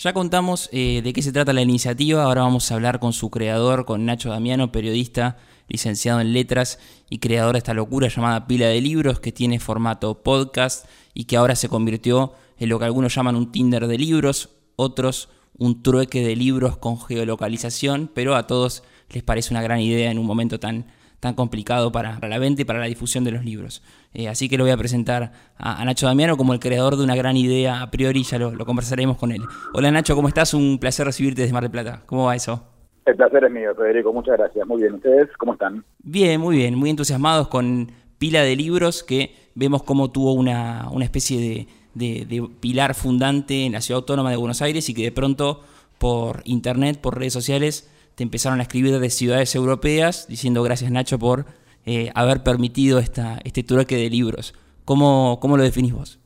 Ya 0.00 0.12
contamos 0.12 0.68
eh, 0.70 1.02
de 1.02 1.12
qué 1.12 1.22
se 1.22 1.32
trata 1.32 1.52
la 1.52 1.60
iniciativa, 1.60 2.22
ahora 2.22 2.42
vamos 2.42 2.70
a 2.70 2.76
hablar 2.76 3.00
con 3.00 3.12
su 3.12 3.30
creador, 3.30 3.84
con 3.84 4.06
Nacho 4.06 4.30
Damiano, 4.30 4.70
periodista, 4.70 5.38
licenciado 5.66 6.20
en 6.20 6.32
letras 6.32 6.78
y 7.10 7.18
creador 7.18 7.54
de 7.54 7.58
esta 7.58 7.74
locura 7.74 8.06
llamada 8.06 8.46
Pila 8.46 8.68
de 8.68 8.80
Libros, 8.80 9.18
que 9.18 9.32
tiene 9.32 9.58
formato 9.58 10.22
podcast 10.22 10.86
y 11.14 11.24
que 11.24 11.36
ahora 11.36 11.56
se 11.56 11.68
convirtió 11.68 12.32
en 12.58 12.68
lo 12.68 12.78
que 12.78 12.84
algunos 12.84 13.12
llaman 13.12 13.34
un 13.34 13.50
Tinder 13.50 13.88
de 13.88 13.98
libros, 13.98 14.50
otros 14.76 15.30
un 15.58 15.82
trueque 15.82 16.24
de 16.24 16.36
libros 16.36 16.76
con 16.76 17.00
geolocalización, 17.00 18.08
pero 18.14 18.36
a 18.36 18.46
todos 18.46 18.84
les 19.08 19.24
parece 19.24 19.52
una 19.52 19.62
gran 19.62 19.80
idea 19.80 20.12
en 20.12 20.18
un 20.18 20.26
momento 20.26 20.60
tan 20.60 20.86
tan 21.20 21.34
complicado 21.34 21.90
para, 21.90 22.18
la 22.20 22.38
venta 22.38 22.62
y 22.62 22.64
para 22.64 22.78
la 22.78 22.86
difusión 22.86 23.24
de 23.24 23.32
los 23.32 23.44
libros. 23.44 23.82
Eh, 24.14 24.28
así 24.28 24.48
que 24.48 24.56
lo 24.56 24.64
voy 24.64 24.70
a 24.70 24.76
presentar 24.76 25.32
a, 25.56 25.84
Nacho 25.84 26.06
Damiano 26.06 26.36
como 26.36 26.52
el 26.52 26.60
creador 26.60 26.96
de 26.96 27.04
una 27.04 27.16
gran 27.16 27.36
idea 27.36 27.82
a 27.82 27.90
priori, 27.90 28.22
ya 28.22 28.38
lo, 28.38 28.64
conversaremos 28.64 29.16
con 29.16 29.32
él. 29.32 29.42
Hola 29.74 29.90
Nacho, 29.90 30.14
¿cómo 30.14 30.28
estás? 30.28 30.54
Un 30.54 30.78
placer 30.78 31.06
recibirte 31.06 31.42
desde 31.42 31.52
Mar 31.52 31.62
del 31.62 31.72
Plata. 31.72 32.02
¿Cómo 32.06 32.26
va 32.26 32.36
eso? 32.36 32.62
El 33.04 33.16
placer 33.16 33.44
es 33.44 33.50
mío, 33.50 33.74
Federico. 33.74 34.12
Muchas 34.12 34.36
gracias. 34.36 34.66
Muy 34.66 34.82
bien. 34.82 34.94
¿Ustedes 34.94 35.28
cómo 35.38 35.54
están? 35.54 35.84
Bien, 35.98 36.40
muy 36.40 36.56
bien. 36.56 36.74
Muy 36.74 36.90
entusiasmados 36.90 37.48
con 37.48 37.90
pila 38.18 38.42
de 38.42 38.54
libros 38.54 39.02
que 39.02 39.34
vemos 39.54 39.82
cómo 39.82 40.10
tuvo 40.10 40.34
una, 40.34 40.88
una 40.90 41.04
especie 41.04 41.66
de, 41.94 42.26
de 42.26 42.48
pilar 42.60 42.94
fundante 42.94 43.64
en 43.64 43.72
la 43.72 43.80
ciudad 43.80 44.00
autónoma 44.00 44.30
de 44.30 44.36
Buenos 44.36 44.60
Aires 44.62 44.88
y 44.88 44.94
que 44.94 45.04
de 45.04 45.12
pronto 45.12 45.62
por 45.98 46.42
internet, 46.44 47.00
por 47.00 47.18
redes 47.18 47.32
sociales, 47.32 47.90
te 48.18 48.24
empezaron 48.24 48.58
a 48.58 48.62
escribir 48.62 48.98
de 48.98 49.10
ciudades 49.10 49.54
europeas 49.54 50.26
diciendo 50.26 50.64
gracias 50.64 50.90
Nacho 50.90 51.20
por 51.20 51.44
eh, 51.86 52.10
haber 52.16 52.42
permitido 52.42 52.98
esta, 52.98 53.38
este 53.44 53.62
trueque 53.62 53.94
de 53.94 54.10
libros. 54.10 54.54
¿Cómo, 54.84 55.38
cómo 55.40 55.56
lo 55.56 55.62
definís 55.62 55.94
vos? 55.94 56.18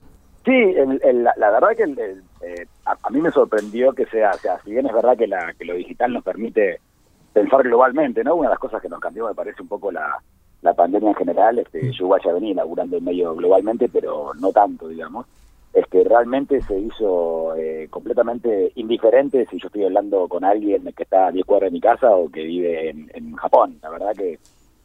Sí, 0.47 0.75
la, 1.37 1.51
verdad 1.51 1.69
que 1.77 1.83
eh, 1.85 2.67
a, 2.87 3.11
mí 3.11 3.21
me 3.21 3.31
sorprendió 3.31 3.93
que 3.93 4.07
sea, 4.07 4.31
o 4.31 4.39
sea, 4.39 4.59
si 4.65 4.71
bien 4.71 4.87
es 4.87 4.93
verdad 4.95 5.19
que, 5.19 5.27
la, 5.27 5.53
que 5.53 5.67
lo 5.67 5.75
digital 5.75 6.15
nos 6.15 6.25
permite 6.25 6.81
pensar 7.35 7.63
globalmente, 7.63 8.25
¿no? 8.25 8.37
Una 8.37 8.49
de 8.49 8.55
las 8.55 8.59
cosas 8.59 8.81
que 8.81 8.89
nos 8.89 8.99
cambió 8.99 9.27
me 9.29 9.35
parece 9.35 9.61
un 9.61 9.69
poco 9.69 9.93
la, 9.93 10.17
la 10.63 10.73
pandemia 10.73 11.11
en 11.11 11.17
general, 11.17 11.59
este, 11.59 11.89
mm. 11.89 11.91
yo 11.91 12.15
a 12.15 12.33
venir 12.33 12.53
inaugurando 12.53 12.97
el 12.97 13.03
medio 13.03 13.35
globalmente, 13.35 13.91
pero 13.91 14.33
no 14.41 14.51
tanto, 14.51 14.89
digamos 14.89 15.27
es 15.73 15.87
que 15.87 16.05
realmente 16.05 16.61
se 16.63 16.79
hizo 16.79 17.55
eh, 17.57 17.87
completamente 17.89 18.73
indiferente 18.75 19.47
si 19.51 19.59
yo 19.59 19.69
estoy 19.69 19.85
hablando 19.85 20.29
con 20.29 20.45
alguien 20.45 20.85
que 20.95 21.03
está 21.03 21.29
a 21.29 21.33
10 21.33 21.47
cuadras 21.47 21.71
de 21.71 21.75
mi 21.75 21.81
casa 21.81 22.11
o 22.11 22.31
que 22.31 22.43
vive 22.43 22.91
en, 22.91 23.33
Japón. 23.37 23.79
La 23.83 23.91
verdad 23.91 24.13
que 24.15 24.39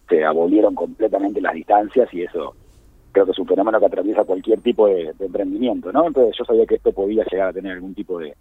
se 0.08 0.24
abolieron 0.24 0.74
completamente 0.74 1.42
las 1.42 1.54
distancias 1.54 2.12
y 2.14 2.24
eso 2.24 2.56
creo 3.12 3.26
que 3.26 3.32
es 3.32 3.40
un 3.40 3.48
fenómeno 3.48 3.80
que 3.80 3.86
atraviesa 3.86 4.24
cualquier 4.24 4.62
tipo 4.62 4.88
de, 4.88 5.14
emprendimiento, 5.20 5.92
¿no? 5.92 6.08
Entonces 6.08 6.36
yo 6.38 6.46
sabía 6.46 6.66
que 6.66 6.76
esto 6.76 6.92
podía 6.94 7.26
llegar 7.30 7.50
a 7.50 7.54
tener 7.54 7.74
algún 7.74 7.94
tipo 7.94 8.18
de, 8.20 8.34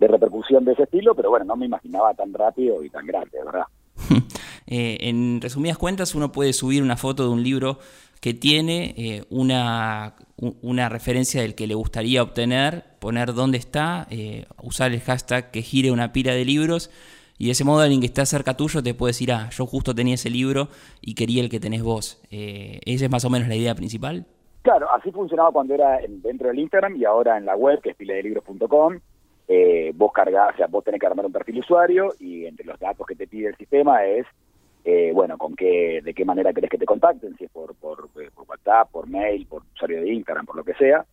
de 0.00 0.08
repercusión 0.08 0.64
de 0.64 0.72
ese 0.72 0.82
estilo, 0.82 1.14
pero 1.14 1.30
bueno, 1.30 1.44
no 1.44 1.56
me 1.56 1.66
imaginaba 1.66 2.12
tan 2.14 2.34
rápido 2.34 2.82
y 2.82 2.90
tan 2.90 3.06
grande, 3.06 3.38
¿verdad? 3.44 3.64
Eh, 4.68 5.08
en 5.08 5.40
resumidas 5.42 5.76
cuentas, 5.76 6.14
uno 6.14 6.32
puede 6.32 6.54
subir 6.54 6.82
una 6.82 6.96
foto 6.96 7.24
de 7.24 7.28
un 7.28 7.42
libro 7.42 7.78
que 8.22 8.34
tiene 8.34 8.94
eh, 8.96 9.24
una, 9.30 10.14
una, 10.38 10.88
referencia 10.88 11.42
del 11.42 11.56
que 11.56 11.66
le 11.66 11.74
gustaría 11.74 12.22
obtener, 12.22 12.84
poner 13.00 13.34
dónde 13.34 13.58
está, 13.58 14.06
eh, 14.10 14.46
usar 14.62 14.92
el 14.92 15.00
hashtag 15.00 15.50
que 15.50 15.60
gire 15.60 15.90
una 15.90 16.12
pila 16.12 16.32
de 16.32 16.44
libros 16.44 16.88
y 17.36 17.46
de 17.46 17.50
ese 17.50 17.64
modo 17.64 17.80
alguien 17.80 18.00
que 18.00 18.06
está 18.06 18.24
cerca 18.24 18.56
tuyo 18.56 18.80
te 18.80 18.94
puede 18.94 19.10
decir, 19.10 19.32
ah, 19.32 19.50
yo 19.50 19.66
justo 19.66 19.92
tenía 19.92 20.14
ese 20.14 20.30
libro 20.30 20.68
y 21.00 21.16
quería 21.16 21.42
el 21.42 21.50
que 21.50 21.58
tenés 21.58 21.82
vos. 21.82 22.22
Eh, 22.30 22.78
¿Esa 22.86 23.06
es 23.06 23.10
más 23.10 23.24
o 23.24 23.30
menos 23.30 23.48
la 23.48 23.56
idea 23.56 23.74
principal? 23.74 24.24
Claro, 24.62 24.86
así 24.94 25.10
funcionaba 25.10 25.50
cuando 25.50 25.74
era 25.74 25.98
dentro 26.06 26.46
del 26.46 26.60
Instagram 26.60 26.94
y 26.94 27.04
ahora 27.04 27.36
en 27.36 27.44
la 27.44 27.56
web, 27.56 27.80
que 27.82 27.90
es 27.90 27.96
piladelibros.com. 27.96 29.00
Vos 29.94 30.12
cargás, 30.12 30.54
o 30.54 30.56
sea, 30.58 30.68
vos 30.68 30.84
tenés 30.84 31.00
que 31.00 31.06
armar 31.08 31.26
un 31.26 31.32
perfil 31.32 31.58
usuario 31.58 32.14
y 32.20 32.46
entre 32.46 32.66
los 32.66 32.78
datos 32.78 33.04
que 33.04 33.16
te 33.16 33.26
pide 33.26 33.48
el 33.48 33.56
sistema 33.56 34.04
es 34.04 34.26
eh, 34.84 35.12
bueno, 35.14 35.38
con 35.38 35.54
qué, 35.54 36.00
de 36.02 36.14
qué 36.14 36.24
manera 36.24 36.52
querés 36.52 36.70
que 36.70 36.78
te 36.78 36.86
contacten, 36.86 37.36
si 37.36 37.44
es 37.44 37.50
por, 37.50 37.74
por, 37.76 38.08
eh, 38.20 38.30
WhatsApp, 38.46 38.90
por 38.90 39.08
mail, 39.08 39.46
por 39.46 39.62
usuario 39.74 40.00
de 40.00 40.12
Instagram, 40.12 40.46
por 40.46 40.56
lo 40.56 40.64
que 40.64 40.74
sea, 40.74 41.04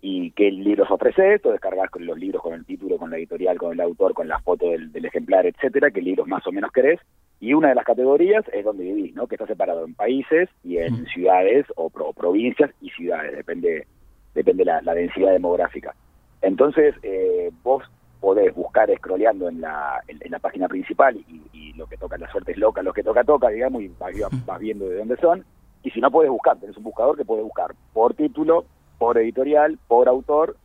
y 0.00 0.30
qué 0.32 0.50
libros 0.52 0.90
ofreces, 0.90 1.42
tú 1.42 1.50
descargas 1.50 1.90
con 1.90 2.06
los 2.06 2.16
libros 2.16 2.42
con 2.42 2.54
el 2.54 2.64
título, 2.64 2.98
con 2.98 3.10
la 3.10 3.16
editorial, 3.16 3.58
con 3.58 3.72
el 3.72 3.80
autor, 3.80 4.14
con 4.14 4.28
la 4.28 4.38
foto 4.38 4.70
del, 4.70 5.04
ejemplar, 5.04 5.46
etcétera, 5.46 5.90
qué 5.90 6.00
libros 6.00 6.28
más 6.28 6.46
o 6.46 6.52
menos 6.52 6.70
querés, 6.70 7.00
y 7.40 7.54
una 7.54 7.70
de 7.70 7.74
las 7.74 7.84
categorías 7.84 8.44
es 8.52 8.64
donde 8.64 8.84
vivís, 8.84 9.14
¿no? 9.14 9.26
Que 9.26 9.34
está 9.34 9.46
separado 9.46 9.84
en 9.84 9.94
países 9.94 10.48
y 10.64 10.78
en 10.78 11.06
ciudades 11.06 11.66
o, 11.76 11.90
provincias 11.90 12.70
y 12.80 12.90
ciudades, 12.90 13.36
depende 13.36 13.86
depende 14.34 14.64
la, 14.64 14.80
la 14.82 14.94
densidad 14.94 15.32
demográfica. 15.32 15.94
Entonces, 16.42 16.94
eh, 17.02 17.50
vos 17.62 17.82
podés 18.20 18.54
buscar 18.54 18.90
scrolleando 18.96 19.48
en 19.48 19.60
la, 19.60 20.02
en, 20.08 20.30
la 20.30 20.38
página 20.38 20.68
principal 20.68 21.16
y, 21.16 21.72
lo 21.74 21.86
que 21.86 21.96
toca, 21.96 22.18
la 22.18 22.28
suerte 22.32 22.50
es 22.52 22.58
loca, 22.58 22.82
lo 22.82 22.92
que 22.92 23.04
toca, 23.04 23.22
toca, 23.22 23.48
digamos, 23.50 23.82
y 23.82 23.88
vas, 24.00 24.58
viendo 24.58 24.88
de 24.88 24.96
dónde 24.96 25.16
son. 25.18 25.44
Y 25.84 25.90
si 25.90 26.00
no 26.00 26.10
puedes 26.10 26.28
buscar, 26.28 26.58
tenés 26.58 26.76
un 26.76 26.82
buscador 26.82 27.16
que 27.16 27.24
puede 27.24 27.42
buscar 27.42 27.72
por 27.92 28.14
título, 28.14 28.64
por 28.98 29.16
editorial, 29.16 29.78
por 29.86 30.08
autor 30.08 30.56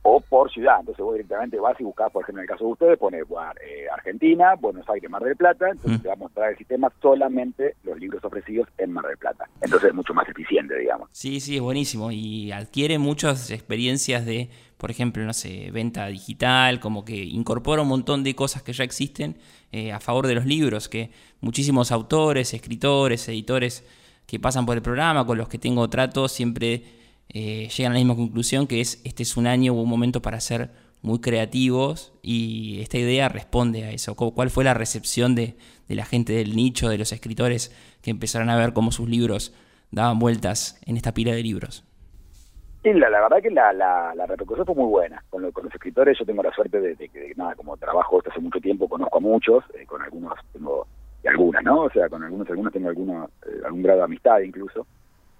o 0.00 0.20
por 0.20 0.50
ciudad. 0.50 0.80
Entonces 0.80 1.04
vos 1.04 1.14
directamente 1.14 1.60
vas 1.60 1.78
y 1.78 1.84
buscas, 1.84 2.10
por 2.10 2.22
ejemplo, 2.22 2.40
en 2.40 2.44
el 2.44 2.48
caso 2.48 2.64
de 2.64 2.72
ustedes, 2.72 2.98
pone 2.98 3.18
eh, 3.18 3.86
Argentina, 3.92 4.54
Buenos 4.54 4.88
Aires, 4.88 5.10
Mar 5.10 5.22
del 5.22 5.36
Plata, 5.36 5.68
entonces 5.70 6.00
te 6.02 6.08
va 6.08 6.14
a 6.14 6.16
mostrar 6.16 6.50
el 6.50 6.56
sistema 6.56 6.90
solamente 7.00 7.76
los 7.84 7.98
libros 7.98 8.24
ofrecidos 8.24 8.66
en 8.78 8.92
Mar 8.92 9.06
del 9.06 9.18
Plata. 9.18 9.48
Entonces 9.60 9.90
es 9.90 9.94
mucho 9.94 10.14
más 10.14 10.28
eficiente, 10.28 10.76
digamos. 10.76 11.08
Sí, 11.12 11.40
sí, 11.40 11.56
es 11.56 11.62
buenísimo 11.62 12.10
y 12.10 12.50
adquiere 12.50 12.98
muchas 12.98 13.50
experiencias 13.50 14.24
de 14.26 14.48
por 14.82 14.90
ejemplo, 14.90 15.24
no 15.24 15.32
sé, 15.32 15.70
venta 15.70 16.08
digital, 16.08 16.80
como 16.80 17.04
que 17.04 17.14
incorpora 17.14 17.82
un 17.82 17.88
montón 17.88 18.24
de 18.24 18.34
cosas 18.34 18.64
que 18.64 18.72
ya 18.72 18.82
existen 18.82 19.38
eh, 19.70 19.92
a 19.92 20.00
favor 20.00 20.26
de 20.26 20.34
los 20.34 20.44
libros, 20.44 20.88
que 20.88 21.12
muchísimos 21.40 21.92
autores, 21.92 22.52
escritores, 22.52 23.28
editores 23.28 23.84
que 24.26 24.40
pasan 24.40 24.66
por 24.66 24.76
el 24.76 24.82
programa, 24.82 25.24
con 25.24 25.38
los 25.38 25.48
que 25.48 25.56
tengo 25.56 25.88
trato, 25.88 26.26
siempre 26.26 26.82
eh, 27.28 27.68
llegan 27.76 27.92
a 27.92 27.94
la 27.94 28.00
misma 28.00 28.16
conclusión, 28.16 28.66
que 28.66 28.80
es 28.80 29.00
este 29.04 29.22
es 29.22 29.36
un 29.36 29.46
año 29.46 29.72
o 29.72 29.80
un 29.80 29.88
momento 29.88 30.20
para 30.20 30.40
ser 30.40 30.72
muy 31.00 31.20
creativos 31.20 32.12
y 32.20 32.80
esta 32.80 32.98
idea 32.98 33.28
responde 33.28 33.84
a 33.84 33.92
eso. 33.92 34.16
¿Cuál 34.16 34.50
fue 34.50 34.64
la 34.64 34.74
recepción 34.74 35.36
de, 35.36 35.56
de 35.86 35.94
la 35.94 36.06
gente 36.06 36.32
del 36.32 36.56
nicho, 36.56 36.88
de 36.88 36.98
los 36.98 37.12
escritores 37.12 37.70
que 38.00 38.10
empezaron 38.10 38.50
a 38.50 38.56
ver 38.56 38.72
cómo 38.72 38.90
sus 38.90 39.08
libros 39.08 39.52
daban 39.92 40.18
vueltas 40.18 40.80
en 40.86 40.96
esta 40.96 41.14
pila 41.14 41.32
de 41.32 41.44
libros? 41.44 41.84
Sí, 42.82 42.92
la, 42.94 43.08
verdad 43.08 43.40
que 43.40 43.50
la, 43.50 43.72
la, 43.72 44.12
la, 44.14 44.26
repercusión 44.26 44.66
fue 44.66 44.74
muy 44.74 44.88
buena. 44.88 45.22
Con, 45.30 45.48
con, 45.52 45.64
los 45.64 45.74
escritores 45.74 46.18
yo 46.18 46.24
tengo 46.24 46.42
la 46.42 46.50
suerte 46.50 46.80
de, 46.80 46.96
que, 46.96 47.32
nada, 47.36 47.54
como 47.54 47.76
trabajo 47.76 48.18
esto 48.18 48.30
hace 48.30 48.40
mucho 48.40 48.60
tiempo, 48.60 48.88
conozco 48.88 49.18
a 49.18 49.20
muchos, 49.20 49.64
eh, 49.74 49.86
con 49.86 50.02
algunos 50.02 50.34
tengo, 50.52 50.86
y 51.22 51.28
algunas, 51.28 51.62
¿no? 51.62 51.82
O 51.82 51.90
sea, 51.90 52.08
con 52.08 52.24
algunos, 52.24 52.50
algunos 52.50 52.72
tengo 52.72 52.88
algunos, 52.88 53.30
eh, 53.46 53.60
algún 53.64 53.82
grado 53.82 54.00
de 54.00 54.04
amistad 54.06 54.40
incluso. 54.40 54.86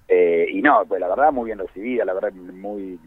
Eh, 0.07 0.47
y 0.51 0.63
no, 0.63 0.85
pues 0.87 1.01
la 1.01 1.09
verdad 1.09 1.33
muy 1.33 1.47
bien 1.47 1.59
recibida, 1.59 2.05
la 2.05 2.15
verdad 2.15 2.33
muy, 2.33 3.01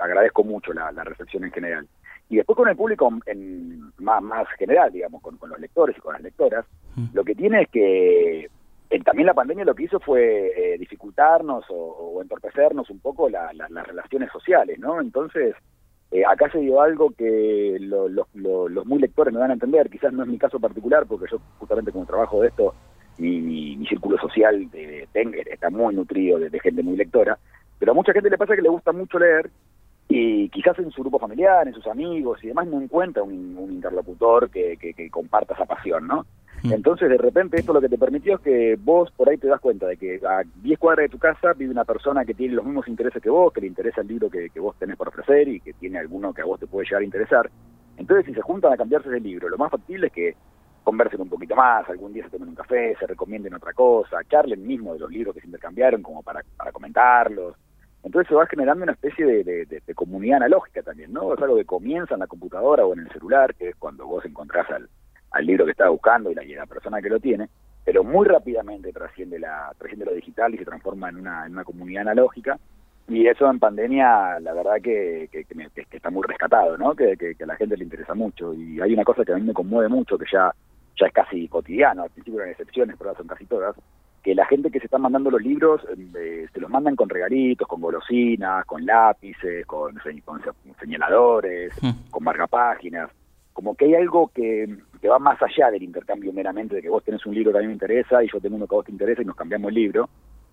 agradezco 0.00 0.44
mucho 0.44 0.72
la, 0.72 0.92
la 0.92 1.02
recepción 1.02 1.44
en 1.44 1.50
general. 1.50 1.88
Y 2.28 2.36
después 2.36 2.56
con 2.56 2.68
el 2.68 2.76
público 2.76 3.10
en 3.26 3.90
más, 3.98 4.22
más 4.22 4.46
general, 4.58 4.92
digamos, 4.92 5.22
con, 5.22 5.38
con 5.38 5.50
los 5.50 5.58
lectores 5.58 5.96
y 5.96 6.00
con 6.00 6.12
las 6.12 6.22
lectoras, 6.22 6.64
mm. 6.94 7.06
lo 7.14 7.24
que 7.24 7.34
tiene 7.34 7.62
es 7.62 7.68
que 7.70 8.48
también 9.04 9.26
la 9.26 9.34
pandemia 9.34 9.64
lo 9.64 9.74
que 9.74 9.84
hizo 9.84 10.00
fue 10.00 10.74
eh, 10.74 10.78
dificultarnos 10.78 11.64
o, 11.70 12.20
entorpecernos 12.22 12.88
un 12.90 13.00
poco 13.00 13.28
las 13.28 13.86
relaciones 13.86 14.30
sociales, 14.32 14.78
¿no? 14.78 15.00
Entonces, 15.00 15.54
eh, 16.10 16.24
acá 16.24 16.50
se 16.50 16.58
dio 16.58 16.80
algo 16.80 17.10
que 17.10 17.76
los 17.80 18.86
muy 18.86 19.00
lectores 19.00 19.34
me 19.34 19.40
van 19.40 19.50
a 19.50 19.54
entender, 19.54 19.90
quizás 19.90 20.12
no 20.12 20.22
es 20.22 20.28
mi 20.28 20.38
caso 20.38 20.60
particular, 20.60 21.04
porque 21.06 21.26
yo 21.30 21.38
justamente 21.58 21.92
como 21.92 22.06
trabajo 22.06 22.40
de 22.40 22.48
esto, 22.48 22.74
mi, 23.18 23.84
círculo 23.88 24.18
social 24.18 24.70
de, 24.70 25.08
está 25.50 25.70
muy 25.70 25.94
nutrido 25.94 26.38
de, 26.38 26.60
gente 26.60 26.82
muy 26.82 26.96
lectora, 26.96 27.38
pero 27.78 27.92
a 27.92 27.94
mucha 27.94 28.12
gente 28.12 28.30
le 28.30 28.38
pasa 28.38 28.54
que 28.54 28.62
le 28.62 28.68
gusta 28.68 28.92
mucho 28.92 29.18
leer 29.18 29.50
y 30.08 30.48
quizás 30.50 30.78
en 30.78 30.90
su 30.90 31.02
grupo 31.02 31.18
familiar, 31.18 31.66
en 31.66 31.74
sus 31.74 31.86
amigos 31.86 32.42
y 32.42 32.48
demás 32.48 32.66
no 32.66 32.80
encuentra 32.80 33.22
un, 33.22 33.56
interlocutor 33.70 34.50
que, 34.50 34.76
que 34.78 35.10
comparta 35.10 35.54
esa 35.54 35.66
pasión, 35.66 36.06
¿no? 36.06 36.24
Mm. 36.62 36.72
Entonces, 36.72 37.08
de 37.08 37.18
repente, 37.18 37.58
esto 37.58 37.72
lo 37.72 37.80
que 37.80 37.88
te 37.88 37.98
permitió 37.98 38.36
es 38.36 38.40
que 38.40 38.76
vos 38.78 39.10
por 39.12 39.28
ahí 39.28 39.36
te 39.36 39.48
das 39.48 39.60
cuenta 39.60 39.86
de 39.86 39.96
que 39.96 40.20
a 40.26 40.42
10 40.62 40.78
cuadras 40.78 41.04
de 41.04 41.08
tu 41.08 41.18
casa 41.18 41.52
vive 41.52 41.70
una 41.70 41.84
persona 41.84 42.24
que 42.24 42.34
tiene 42.34 42.54
los 42.54 42.64
mismos 42.64 42.88
intereses 42.88 43.22
que 43.22 43.30
vos, 43.30 43.52
que 43.52 43.60
le 43.60 43.66
interesa 43.66 44.00
el 44.00 44.08
libro 44.08 44.30
que, 44.30 44.48
vos 44.58 44.76
tenés 44.78 44.96
por 44.96 45.08
ofrecer 45.08 45.48
y 45.48 45.60
que 45.60 45.74
tiene 45.74 45.98
alguno 45.98 46.32
que 46.32 46.42
a 46.42 46.44
vos 46.44 46.58
te 46.58 46.66
puede 46.66 46.86
llegar 46.86 47.02
a 47.02 47.04
interesar. 47.04 47.50
Entonces, 47.96 48.26
si 48.26 48.34
se 48.34 48.42
juntan 48.42 48.72
a 48.72 48.76
cambiarse 48.76 49.08
ese 49.08 49.20
libro, 49.20 49.48
lo 49.48 49.58
más 49.58 49.70
factible 49.70 50.08
es 50.08 50.12
que 50.12 50.36
conversen 50.82 51.20
un 51.20 51.28
poquito 51.28 51.56
más, 51.56 51.88
algún 51.88 52.12
día 52.12 52.24
se 52.24 52.30
tomen 52.30 52.48
un 52.48 52.54
café, 52.54 52.94
se 52.98 53.06
recomienden 53.06 53.54
otra 53.54 53.72
cosa, 53.72 54.18
charlen 54.28 54.66
mismo 54.66 54.92
de 54.94 55.00
los 55.00 55.10
libros 55.10 55.34
que 55.34 55.40
se 55.40 55.46
intercambiaron 55.46 56.02
como 56.02 56.22
para, 56.22 56.42
para 56.56 56.72
comentarlos. 56.72 57.56
Entonces 58.06 58.28
se 58.28 58.36
va 58.36 58.46
generando 58.46 58.84
una 58.84 58.92
especie 58.92 59.26
de, 59.26 59.66
de, 59.66 59.94
comunidad 59.96 60.36
analógica 60.36 60.80
también, 60.80 61.12
¿no? 61.12 61.34
Es 61.34 61.42
algo 61.42 61.56
que 61.56 61.64
comienza 61.64 62.14
en 62.14 62.20
la 62.20 62.28
computadora 62.28 62.86
o 62.86 62.92
en 62.92 63.00
el 63.00 63.10
celular, 63.10 63.52
que 63.56 63.70
es 63.70 63.76
cuando 63.76 64.06
vos 64.06 64.24
encontrás 64.24 64.64
al, 64.70 64.88
libro 65.44 65.64
que 65.64 65.72
estaba 65.72 65.90
buscando 65.90 66.30
y 66.30 66.34
la, 66.34 66.66
persona 66.66 67.02
que 67.02 67.10
lo 67.10 67.18
tiene, 67.18 67.48
pero 67.84 68.04
muy 68.04 68.24
rápidamente 68.28 68.92
trasciende, 68.92 69.40
la, 69.40 69.72
trasciende 69.76 70.06
lo 70.06 70.14
digital 70.14 70.54
y 70.54 70.58
se 70.58 70.64
transforma 70.64 71.08
en 71.08 71.16
una, 71.16 71.46
en 71.46 71.52
una 71.52 71.64
comunidad 71.64 72.02
analógica 72.02 72.58
Y 73.08 73.26
eso 73.26 73.50
en 73.50 73.58
pandemia, 73.58 74.38
la 74.38 74.52
verdad 74.54 74.76
que, 74.80 75.28
que, 75.32 75.44
está 75.90 76.10
muy 76.10 76.22
rescatado, 76.28 76.78
¿no? 76.78 76.94
Que, 76.94 77.16
que, 77.16 77.34
a 77.42 77.46
la 77.46 77.56
gente 77.56 77.76
le 77.76 77.84
interesa 77.84 78.14
mucho. 78.14 78.54
Y 78.54 78.80
hay 78.80 78.94
una 78.94 79.04
cosa 79.04 79.24
que 79.24 79.32
a 79.32 79.36
mí 79.36 79.42
me 79.42 79.52
conmueve 79.52 79.88
mucho, 79.88 80.16
que 80.16 80.26
ya, 80.32 80.54
ya 80.98 81.06
es 81.08 81.12
casi 81.12 81.48
cotidiano, 81.48 82.04
al 82.04 82.10
principio 82.10 82.38
eran 82.38 82.52
excepciones, 82.52 82.94
pero 82.96 83.10
ahora 83.10 83.18
son 83.18 83.26
casi 83.26 83.46
todas, 83.46 83.74
que 84.26 84.34
la 84.34 84.44
gente 84.46 84.72
que 84.72 84.80
se 84.80 84.86
está 84.86 84.98
mandando 84.98 85.30
los 85.30 85.40
libros 85.40 85.86
eh, 86.18 86.48
se 86.52 86.60
los 86.60 86.68
mandan 86.68 86.96
con 86.96 87.08
regalitos, 87.08 87.68
con 87.68 87.80
golosinas, 87.80 88.66
con 88.66 88.84
lápices, 88.84 89.64
con, 89.66 89.94
con 90.24 90.42
señaladores, 90.80 91.72
hmm. 91.80 92.10
con 92.10 92.24
marcapáginas. 92.24 93.08
Como 93.52 93.76
que 93.76 93.84
hay 93.84 93.94
algo 93.94 94.32
que, 94.34 94.78
que 95.00 95.08
va 95.08 95.20
más 95.20 95.40
allá 95.40 95.70
del 95.70 95.84
intercambio 95.84 96.32
meramente 96.32 96.74
de 96.74 96.82
que 96.82 96.88
vos 96.88 97.04
tenés 97.04 97.24
un 97.24 97.36
libro 97.36 97.52
que 97.52 97.58
a 97.58 97.60
mí 97.60 97.68
me 97.68 97.74
interesa 97.74 98.24
y 98.24 98.28
yo 98.28 98.40
tengo 98.40 98.56
uno 98.56 98.66
que 98.66 98.74
a 98.74 98.78
vos 98.78 98.86
te 98.86 98.90
interesa 98.90 99.22
y 99.22 99.26
nos 99.26 99.36
cambiamos 99.36 99.68
el 99.68 99.76
libro, 99.76 100.08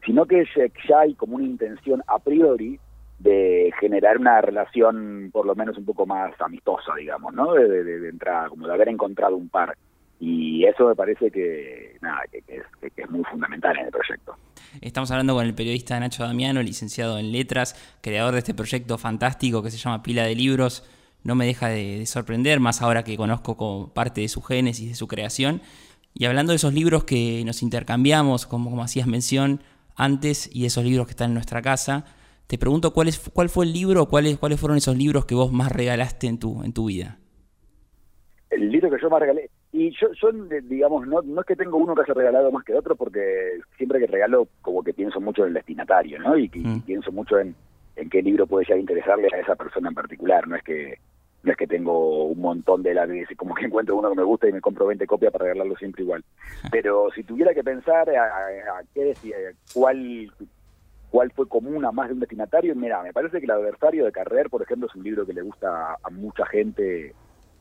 sino 0.06 0.28
que 0.28 0.46
ya 0.88 1.00
hay 1.00 1.16
como 1.16 1.38
una 1.38 1.46
intención 1.46 2.04
a 2.06 2.20
priori 2.20 2.80
de 3.18 3.74
generar 3.80 4.20
una 4.20 4.40
relación 4.40 5.32
por 5.34 5.48
lo 5.48 5.56
menos 5.56 5.80
un 5.80 5.86
poco 5.86 6.06
más 6.06 6.40
amistosa, 6.40 6.94
digamos, 6.96 7.34
¿no? 7.34 7.54
De, 7.54 7.84
de, 7.84 8.08
entrada, 8.08 8.50
como 8.50 8.68
de 8.68 8.74
haber 8.76 8.90
encontrado 8.90 9.36
un 9.36 9.50
par. 9.50 9.76
Y 10.20 10.64
eso 10.66 10.88
me 10.88 10.96
parece 10.96 11.30
que, 11.32 11.98
nada, 12.02 12.22
que, 12.32 12.38
es, 12.38 12.94
que, 12.96 13.02
es, 13.02 13.10
muy 13.10 13.24
fundamental 13.26 13.78
en 13.78 13.86
el 13.86 13.92
proyecto. 13.92 14.36
Estamos 14.82 15.12
hablando 15.12 15.34
con 15.34 15.46
el 15.46 15.54
periodista 15.54 16.00
Nacho 16.00 16.24
Damiano, 16.24 16.62
licenciado 16.62 17.20
en 17.20 17.32
letras, 17.32 17.98
creador 18.02 18.34
de 18.34 18.40
este 18.40 18.54
proyecto 18.54 18.98
fantástico 18.98 19.62
que 19.62 19.72
se 19.72 19.78
llama 19.78 20.02
Pila 20.02 20.24
de 20.24 20.36
Libros. 20.36 20.90
No 21.24 21.36
me 21.36 21.46
deja 21.46 21.68
de, 21.68 22.06
sorprender, 22.06 22.60
más 22.60 22.82
ahora 22.82 23.04
que 23.04 23.18
conozco 23.18 23.58
como 23.58 23.94
parte 23.94 24.22
de 24.22 24.28
su 24.30 24.42
génesis, 24.42 24.90
de 24.90 24.96
su 24.96 25.08
creación. 25.08 25.62
Y 26.14 26.26
hablando 26.26 26.52
de 26.52 26.58
esos 26.58 26.74
libros 26.74 27.04
que 27.04 27.44
nos 27.46 27.64
intercambiamos, 27.64 28.46
como, 28.46 28.70
como 28.70 28.84
hacías 28.84 29.08
mención, 29.08 29.62
antes 29.96 30.50
y 30.54 30.66
esos 30.66 30.84
libros 30.84 31.08
que 31.08 31.12
están 31.12 31.32
en 31.32 31.36
nuestra 31.36 31.62
casa. 31.62 32.06
Te 32.48 32.58
pregunto 32.58 32.94
cuál, 32.94 33.08
es, 33.08 33.20
cuál 33.34 33.50
fue 33.50 33.66
el 33.66 33.74
libro 33.74 34.08
cuáles, 34.08 34.38
cuáles 34.38 34.60
fueron 34.60 34.78
esos 34.78 34.98
libros 34.98 35.26
que 35.26 35.36
vos 35.36 35.52
más 35.52 35.72
regalaste 35.72 36.28
en 36.28 36.40
tu, 36.40 36.64
en 36.64 36.74
tu 36.74 36.86
vida. 36.86 37.18
El 38.50 38.70
libro 38.70 38.90
que 38.92 38.98
yo 39.02 39.10
más 39.10 39.20
regalé. 39.20 39.50
Y 39.74 39.90
yo, 40.00 40.08
yo 40.14 40.32
digamos, 40.62 41.08
no, 41.08 41.24
no 41.24 41.42
es 41.42 41.48
que 41.48 41.56
tengo 41.56 41.78
uno 41.78 41.96
que 41.96 42.02
haya 42.02 42.14
regalado 42.14 42.52
más 42.52 42.64
que 42.64 42.76
otro, 42.76 42.96
porque 42.96 43.60
siempre 43.76 44.00
que 44.00 44.06
regalo, 44.06 44.48
como 44.62 44.84
que 44.84 44.94
pienso 44.94 45.20
mucho 45.20 45.42
en 45.42 45.48
el 45.48 45.56
destinatario, 45.56 46.20
¿no? 46.20 46.38
Y, 46.38 46.48
mm. 46.54 46.82
pienso 46.82 47.12
mucho 47.12 47.40
en, 47.40 47.56
en 47.96 48.08
qué 48.08 48.22
libro 48.22 48.46
puede 48.46 48.68
ya 48.70 48.78
interesarle 48.78 49.30
a 49.34 49.40
esa 49.40 49.56
persona 49.56 49.90
en 49.90 49.96
particular. 49.96 50.48
No 50.48 50.56
es 50.56 50.64
que 50.64 51.00
no 51.42 51.52
es 51.52 51.58
que 51.58 51.66
tengo 51.66 52.26
un 52.26 52.40
montón 52.40 52.84
de 52.84 52.94
la 52.94 53.08
como 53.36 53.56
que 53.56 53.66
encuentro 53.66 53.98
uno 53.98 54.10
que 54.10 54.16
me 54.16 54.24
gusta 54.24 54.48
y 54.48 54.54
me 54.54 54.62
compro 54.62 54.86
20 54.86 55.06
copias 55.08 55.32
para 55.34 55.46
regalarlo 55.46 55.76
siempre 55.76 56.04
igual. 56.04 56.24
Pero 56.72 57.10
si 57.14 57.24
tuviera 57.24 57.54
que 57.56 57.64
pensar 57.64 58.08
a, 58.12 58.82
qué 58.94 59.06
decía, 59.06 59.36
cuál 59.74 60.32
cuál 61.10 61.32
fue 61.32 61.48
común 61.48 61.84
a 61.84 61.92
más 61.92 62.08
de 62.08 62.14
un 62.14 62.20
destinatario, 62.22 62.76
mira, 62.76 63.04
me 63.04 63.14
parece 63.14 63.40
que 63.40 63.46
el 63.46 63.52
adversario 63.52 64.06
de 64.06 64.12
Carrer, 64.12 64.50
por 64.50 64.62
ejemplo, 64.62 64.88
es 64.88 64.96
un 64.96 65.04
libro 65.04 65.26
que 65.26 65.34
le 65.34 65.42
gusta 65.42 65.98
a 66.02 66.10
mucha 66.12 66.46
gente 66.46 67.14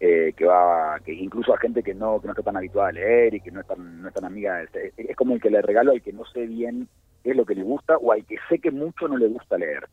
eh, 0.04 0.32
que 0.36 0.44
va, 0.44 0.98
que 1.04 1.12
incluso 1.12 1.54
a 1.54 1.58
gente 1.58 1.80
que 1.80 1.94
no 1.94 2.20
que 2.20 2.26
no 2.26 2.32
está 2.32 2.42
tan 2.42 2.56
habituada 2.56 2.88
a 2.88 2.92
leer 2.92 3.34
y 3.34 3.40
que 3.40 3.52
no 3.52 3.60
es 3.60 3.66
tan, 3.68 4.02
no 4.02 4.08
es 4.08 4.14
tan 4.14 4.24
amiga, 4.24 4.60
es, 4.60 4.70
es 4.96 5.16
como 5.16 5.34
el 5.34 5.40
que 5.40 5.48
le 5.48 5.62
regalo 5.62 5.92
al 5.92 6.02
que 6.02 6.12
no 6.12 6.24
sé 6.24 6.44
bien 6.46 6.88
qué 7.22 7.30
es 7.30 7.36
lo 7.36 7.46
que 7.46 7.54
le 7.54 7.62
gusta 7.62 7.96
o 7.98 8.10
al 8.10 8.24
que 8.26 8.34
sé 8.48 8.58
que 8.58 8.72
mucho 8.72 9.06
no 9.06 9.16
le 9.16 9.28
gusta 9.28 9.56
leer 9.56 9.88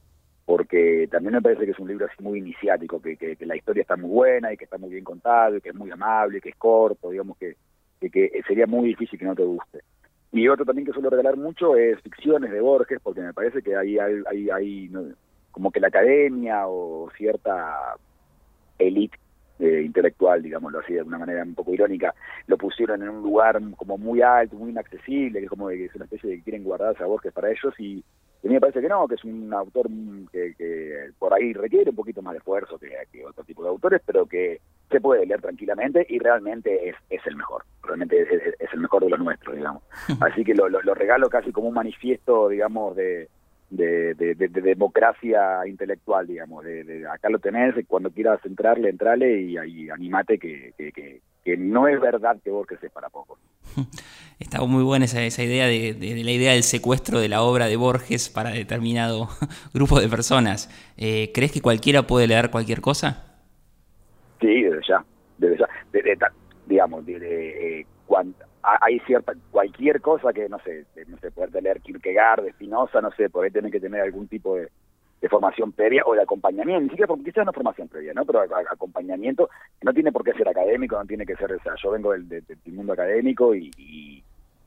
porque 0.48 1.08
también 1.12 1.36
me 1.36 1.44
parece 1.44 1.64
que 1.64 1.74
es 1.74 1.80
un 1.80 1.90
libro 1.90 2.08
así 2.08 2.24
muy 2.24 2.40
iniciático, 2.40 3.00
que, 3.00 3.18
que, 3.18 3.38
la 3.46 3.56
historia 3.56 3.82
está 3.82 3.96
muy 3.96 4.10
buena 4.10 4.52
y 4.52 4.58
que 4.58 4.64
está 4.64 4.80
muy 4.80 4.90
bien 4.90 5.04
contado 5.04 5.56
y 5.56 5.62
que 5.62 5.70
es 5.70 5.76
muy 5.76 5.92
amable, 5.92 6.42
que 6.42 6.50
es 6.50 6.56
corto, 6.56 7.12
digamos 7.12 7.38
que, 7.38 7.56
que, 8.00 8.42
sería 8.48 8.66
muy 8.66 8.88
difícil 8.88 9.20
que 9.20 9.26
no 9.26 9.36
te 9.36 9.44
guste. 9.44 9.82
Y 10.32 10.48
otro 10.48 10.66
también 10.66 10.88
que 10.88 10.92
suelo 10.92 11.12
regalar 11.12 11.38
mucho 11.38 11.76
es 11.76 12.02
ficciones 12.02 12.50
de 12.50 12.62
Borges, 12.62 13.00
porque 13.04 13.22
me 13.22 13.32
parece 13.32 13.62
que 13.62 13.76
hay, 13.76 14.00
hay, 14.00 14.50
hay, 14.50 14.92
como 15.52 15.70
que 15.70 15.80
la 15.80 15.90
academia 15.90 16.68
o 16.68 17.12
cierta 17.16 17.96
élite 18.80 19.20
eh, 19.60 19.82
intelectual, 19.86 20.42
digámoslo 20.42 20.80
así, 20.80 20.94
de 20.94 21.02
una 21.02 21.18
manera 21.18 21.44
un 21.44 21.56
poco 21.56 21.74
irónica, 21.74 22.14
lo 22.48 22.58
pusieron 22.58 23.02
en 23.04 23.10
un 23.10 23.22
lugar 23.22 23.60
como 23.76 23.98
muy 23.98 24.22
alto, 24.22 24.56
muy 24.56 24.72
inaccesible, 24.72 25.40
que 25.40 25.46
es 25.46 25.50
como 25.50 25.68
que 25.68 25.86
es 25.86 25.96
una 25.96 26.06
especie 26.06 26.30
de 26.30 26.38
que 26.38 26.44
quieren 26.44 26.64
guardarse 26.64 27.04
a 27.04 27.08
Borges 27.08 27.34
para 27.34 27.52
ellos 27.52 27.74
y 27.78 28.04
a 28.42 28.48
mí 28.48 28.54
me 28.54 28.62
parece 28.62 28.80
que 28.80 28.88
no, 28.88 29.06
que 29.06 29.16
es 29.16 29.24
un 29.26 29.54
autor 29.54 29.90
que, 30.32 31.12
por 31.20 31.34
ahí 31.34 31.52
requiere 31.52 31.90
un 31.90 31.96
poquito 31.96 32.22
más 32.22 32.34
de 32.34 32.38
esfuerzo 32.38 32.80
que, 32.80 33.26
otro 33.26 33.44
tipo 33.44 33.64
de 33.64 33.70
autores, 33.70 34.02
pero 34.06 34.26
que 34.26 34.62
se 34.90 35.02
puede 35.02 35.26
leer 35.26 35.42
tranquilamente 35.42 36.06
y 36.08 36.20
realmente 36.20 36.88
es, 36.88 36.96
es 37.10 37.22
el 37.28 37.36
mejor, 37.36 37.66
realmente 37.84 38.22
es, 38.22 38.74
el 38.74 38.80
mejor 38.80 39.04
de 39.04 39.10
los 39.10 39.20
nuestros, 39.20 39.58
digamos. 39.58 39.84
Así 40.22 40.46
que 40.46 40.56
lo, 40.56 40.70
lo, 40.70 40.94
regalo 40.94 41.30
casi 41.30 41.52
como 41.52 41.68
un 41.68 41.74
manifiesto, 41.74 42.48
digamos, 42.48 42.96
de, 42.96 43.28
de, 43.70 44.16
democracia 44.64 45.66
intelectual, 45.68 46.28
digamos, 46.28 46.64
de, 46.64 47.06
acá 47.12 47.30
lo 47.30 47.40
tenés, 47.40 47.76
cuando 47.88 48.10
quieras 48.12 48.40
entrarle, 48.46 48.90
entrale 48.90 49.42
y, 49.42 49.58
ahí 49.58 49.90
animate 49.90 50.38
que, 50.40 50.74
que, 50.78 51.22
no 51.58 51.88
es 51.88 52.00
verdad 52.00 52.38
que 52.44 52.52
vos 52.52 52.68
es 52.72 52.92
para 52.92 53.10
poco. 53.10 53.40
Está 54.40 54.62
muy 54.62 54.84
buena 54.84 55.06
esa, 55.06 55.22
esa 55.24 55.44
idea 55.44 55.66
de, 55.66 55.96
la 56.24 56.32
idea 56.32 56.54
del 56.54 56.64
secuestro 56.64 57.20
de 57.20 57.28
la 57.28 57.42
obra 57.42 57.66
de 57.66 57.76
Borges 57.76 58.30
para 58.30 58.52
determinado 58.52 59.28
grupo 59.74 60.00
de 60.00 60.08
personas. 60.08 60.70
Eh, 60.98 61.32
¿Crees 61.34 61.52
que 61.52 61.62
cualquiera 61.62 62.04
puede 62.04 62.28
leer 62.28 62.52
cualquier 62.52 62.82
cosa? 62.82 63.26
Sí, 64.40 64.62
desde 64.62 64.82
ya, 64.88 65.04
desde 65.40 65.58
ya. 65.58 66.32
digamos, 66.68 67.06
de, 67.06 67.80
eh, 67.80 67.86
hay 68.62 69.00
cierta 69.02 69.34
cualquier 69.52 70.02
cosa 70.02 70.34
que 70.34 70.50
no 70.50 70.60
sé, 70.60 70.86
no 71.08 71.18
sé, 71.18 71.32
poder 71.32 71.64
leer 71.64 71.82
Kierkegaard, 71.82 72.44
de 72.44 72.52
Spinoza, 72.52 73.02
no 73.02 73.12
sé, 73.12 73.30
por 73.30 73.46
ahí 73.46 73.52
tener 73.52 73.72
que 73.72 73.80
tener 73.80 74.02
algún 74.02 74.28
tipo 74.28 74.56
de, 74.56 74.70
de 75.22 75.30
formación 75.30 75.72
previa 75.72 76.04
o 76.06 76.14
de 76.14 76.22
acompañamiento, 76.22 76.82
ni 76.82 76.90
siquiera 76.90 77.08
porque 77.08 77.26
quizás 77.26 77.46
no 77.46 77.54
formación 77.54 77.88
previa, 77.88 78.14
¿no? 78.14 78.26
Pero 78.26 78.42
acompañamiento 78.42 79.50
no 79.82 79.94
tiene 79.94 80.12
por 80.12 80.24
qué 80.24 80.34
ser 80.34 80.48
académico, 80.48 80.98
no 80.98 81.06
tiene 81.06 81.26
que 81.26 81.36
ser, 81.36 81.52
o 81.52 81.60
sea, 81.62 81.74
yo 81.82 81.92
vengo 81.92 82.14
del, 82.14 82.44
mundo 82.68 82.94
académico 82.94 83.54
y, 83.54 83.72
y, 83.78 84.24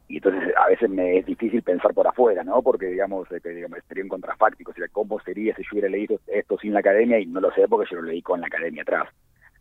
entonces 0.08 0.52
a 0.58 0.68
veces 0.68 0.90
me 0.90 1.16
es 1.16 1.24
difícil 1.24 1.62
pensar 1.62 1.94
por 1.94 2.06
afuera, 2.06 2.44
¿no? 2.44 2.60
Porque 2.60 2.86
digamos, 2.86 3.30
eh, 3.32 3.40
digamos 3.42 3.78
sería 3.88 4.04
un 4.04 4.10
contrafáctico, 4.10 4.72
o 4.72 4.74
cómo 4.92 5.18
sería 5.20 5.54
si 5.56 5.62
yo 5.62 5.68
hubiera 5.72 5.88
leído 5.88 6.20
esto 6.26 6.58
sin 6.58 6.74
la 6.74 6.80
academia 6.80 7.18
y 7.18 7.24
no 7.24 7.40
lo 7.40 7.50
sé 7.52 7.66
porque 7.66 7.90
yo 7.90 7.96
lo 7.96 8.08
leí 8.08 8.20
con 8.20 8.40
la 8.40 8.46
academia 8.46 8.82
atrás. 8.82 9.08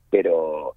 Pero 0.09 0.75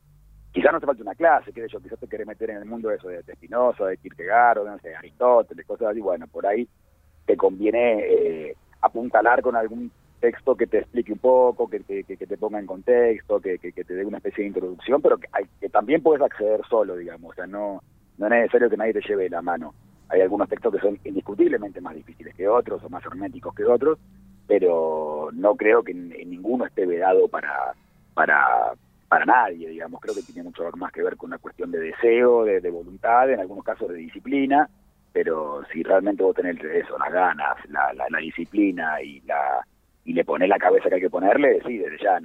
quizás 0.54 0.72
no 0.72 0.78
te 0.78 0.86
falta 0.86 1.02
una 1.02 1.16
clase, 1.16 1.52
qué 1.52 1.62
sé 1.62 1.68
yo, 1.68 1.80
quizás 1.80 1.98
te 1.98 2.06
querés 2.06 2.28
meter 2.28 2.50
en 2.50 2.58
el 2.58 2.64
mundo 2.64 2.88
de 2.88 2.96
eso 2.96 3.08
de, 3.08 3.22
Spinoza, 3.22 3.86
de 3.86 3.96
Kierkegaard, 3.96 4.58
o 4.58 4.64
no 4.64 4.78
sé, 4.78 4.94
Aristóteles, 4.94 5.66
cosas 5.66 5.88
así, 5.88 6.00
bueno, 6.00 6.28
por 6.28 6.46
ahí 6.46 6.68
te 7.26 7.36
conviene 7.36 7.98
eh, 7.98 8.56
apuntalar 8.80 9.42
con 9.42 9.56
algún 9.56 9.90
texto 10.20 10.54
que 10.54 10.68
te 10.68 10.78
explique 10.78 11.12
un 11.12 11.18
poco, 11.18 11.68
que, 11.68 11.80
que, 11.80 12.04
que 12.04 12.26
te 12.26 12.38
ponga 12.38 12.60
en 12.60 12.66
contexto, 12.66 13.40
que, 13.40 13.58
que, 13.58 13.72
te 13.72 13.94
dé 13.94 14.04
una 14.04 14.18
especie 14.18 14.42
de 14.42 14.48
introducción, 14.48 15.02
pero 15.02 15.18
que 15.18 15.68
también 15.70 16.02
puedes 16.02 16.22
acceder 16.22 16.60
solo, 16.70 16.96
digamos, 16.96 17.32
o 17.32 17.34
sea, 17.34 17.46
no, 17.46 17.82
no 18.16 18.26
es 18.26 18.30
necesario 18.30 18.70
que 18.70 18.76
nadie 18.76 18.92
te 18.92 19.00
lleve 19.00 19.28
la 19.28 19.42
mano. 19.42 19.74
Hay 20.08 20.20
algunos 20.20 20.48
textos 20.48 20.72
que 20.72 20.80
son 20.80 20.98
indiscutiblemente 21.04 21.80
más 21.80 21.96
difíciles 21.96 22.34
que 22.36 22.46
otros 22.46 22.82
o 22.84 22.88
más 22.88 23.04
herméticos 23.04 23.54
que 23.54 23.64
otros, 23.64 23.98
pero 24.46 25.30
no 25.32 25.56
creo 25.56 25.82
que 25.82 25.94
ninguno 25.94 26.66
esté 26.66 26.86
vedado 26.86 27.26
para, 27.28 27.74
para, 28.14 28.74
para 29.14 29.26
nadie, 29.26 29.68
digamos, 29.68 30.00
creo 30.00 30.12
que 30.12 30.22
tiene 30.22 30.42
mucho 30.42 30.68
más 30.76 30.90
que 30.90 31.02
ver 31.04 31.16
con 31.16 31.30
una 31.30 31.38
cuestión 31.38 31.70
de 31.70 31.78
deseo, 31.78 32.44
de, 32.44 32.60
de 32.60 32.70
voluntad, 32.70 33.30
en 33.30 33.38
algunos 33.38 33.62
casos 33.62 33.88
de 33.88 33.94
disciplina, 33.94 34.68
pero 35.12 35.62
si 35.72 35.84
realmente 35.84 36.24
vos 36.24 36.34
tenés 36.34 36.56
eso, 36.64 36.98
las 36.98 37.12
ganas, 37.12 37.56
la, 37.68 37.92
la, 37.92 38.06
la 38.10 38.18
disciplina 38.18 39.00
y 39.00 39.20
la 39.20 39.64
y 40.04 40.12
le 40.12 40.24
pone 40.24 40.48
la 40.48 40.58
cabeza 40.58 40.88
que 40.88 40.96
hay 40.96 41.00
que 41.00 41.10
ponerle, 41.10 41.62
sí, 41.64 41.78
desde 41.78 41.96
ya, 42.02 42.20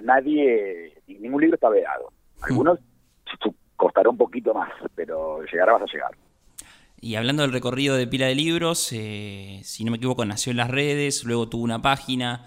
nadie, 0.00 0.92
ningún 1.06 1.40
libro 1.40 1.54
está 1.54 1.68
vedado. 1.68 2.12
Algunos 2.42 2.80
costará 3.76 4.10
un 4.10 4.18
poquito 4.18 4.52
más, 4.52 4.70
pero 4.96 5.42
llegará 5.44 5.74
vas 5.74 5.82
a 5.82 5.92
llegar. 5.92 6.10
Y 7.00 7.14
hablando 7.14 7.42
del 7.42 7.52
recorrido 7.52 7.94
de 7.94 8.08
pila 8.08 8.26
de 8.26 8.34
libros, 8.34 8.92
eh, 8.92 9.60
si 9.62 9.84
no 9.84 9.92
me 9.92 9.98
equivoco, 9.98 10.24
nació 10.24 10.50
en 10.50 10.56
las 10.56 10.70
redes, 10.70 11.22
luego 11.24 11.48
tuvo 11.48 11.62
una 11.62 11.80
página. 11.80 12.44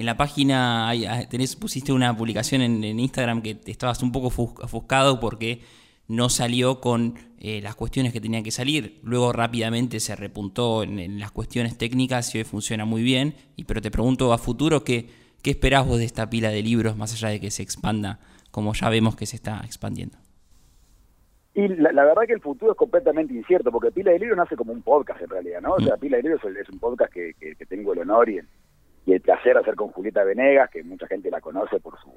En 0.00 0.06
la 0.06 0.16
página 0.16 0.88
hay, 0.88 1.04
tenés, 1.28 1.56
pusiste 1.56 1.92
una 1.92 2.16
publicación 2.16 2.62
en, 2.62 2.82
en 2.84 2.98
Instagram 2.98 3.42
que 3.42 3.60
estabas 3.66 4.02
un 4.02 4.12
poco 4.12 4.28
ofuscado 4.28 5.20
porque 5.20 5.60
no 6.08 6.30
salió 6.30 6.80
con 6.80 7.16
eh, 7.38 7.60
las 7.60 7.74
cuestiones 7.74 8.10
que 8.10 8.18
tenían 8.18 8.42
que 8.42 8.50
salir. 8.50 8.98
Luego 9.02 9.30
rápidamente 9.34 10.00
se 10.00 10.16
repuntó 10.16 10.84
en, 10.84 11.20
las 11.20 11.32
cuestiones 11.32 11.76
técnicas 11.76 12.34
y 12.34 12.38
hoy 12.38 12.44
funciona 12.44 12.86
muy 12.86 13.02
bien. 13.02 13.34
Y 13.56 13.64
pero 13.64 13.82
te 13.82 13.90
pregunto 13.90 14.32
a 14.32 14.38
futuro 14.38 14.84
qué, 14.84 15.10
qué 15.42 15.50
esperás 15.50 15.86
vos 15.86 15.98
de 15.98 16.06
esta 16.06 16.30
pila 16.30 16.48
de 16.48 16.62
libros 16.62 16.96
más 16.96 17.12
allá 17.12 17.28
de 17.28 17.38
que 17.38 17.50
se 17.50 17.62
expanda, 17.62 18.20
como 18.50 18.72
ya 18.72 18.88
vemos 18.88 19.16
que 19.16 19.26
se 19.26 19.36
está 19.36 19.60
expandiendo. 19.66 20.16
Y 21.52 21.68
la, 21.68 22.04
verdad 22.04 22.22
que 22.26 22.32
el 22.32 22.40
futuro 22.40 22.72
es 22.72 22.78
completamente 22.78 23.34
incierto, 23.34 23.70
porque 23.70 23.90
Pila 23.90 24.12
de 24.12 24.20
Libros 24.20 24.38
nace 24.38 24.56
como 24.56 24.72
un 24.72 24.80
podcast 24.80 25.20
en 25.20 25.28
realidad, 25.28 25.60
¿no? 25.60 25.74
O 25.74 25.80
sea, 25.80 25.96
mm. 25.96 26.00
Pila 26.00 26.16
de 26.16 26.22
Libros 26.22 26.40
es, 26.44 26.68
un 26.70 26.78
podcast 26.78 27.12
que, 27.12 27.34
que, 27.34 27.66
tengo 27.66 27.92
el 27.92 27.98
honor 27.98 28.30
y 28.30 28.38
el, 28.38 28.48
y 29.10 29.14
el 29.14 29.20
placer 29.20 29.58
hacer 29.58 29.74
con 29.74 29.88
Julieta 29.88 30.22
Venegas, 30.22 30.70
que 30.70 30.84
mucha 30.84 31.08
gente 31.08 31.32
la 31.32 31.40
conoce 31.40 31.80
por 31.80 32.00
su 32.00 32.12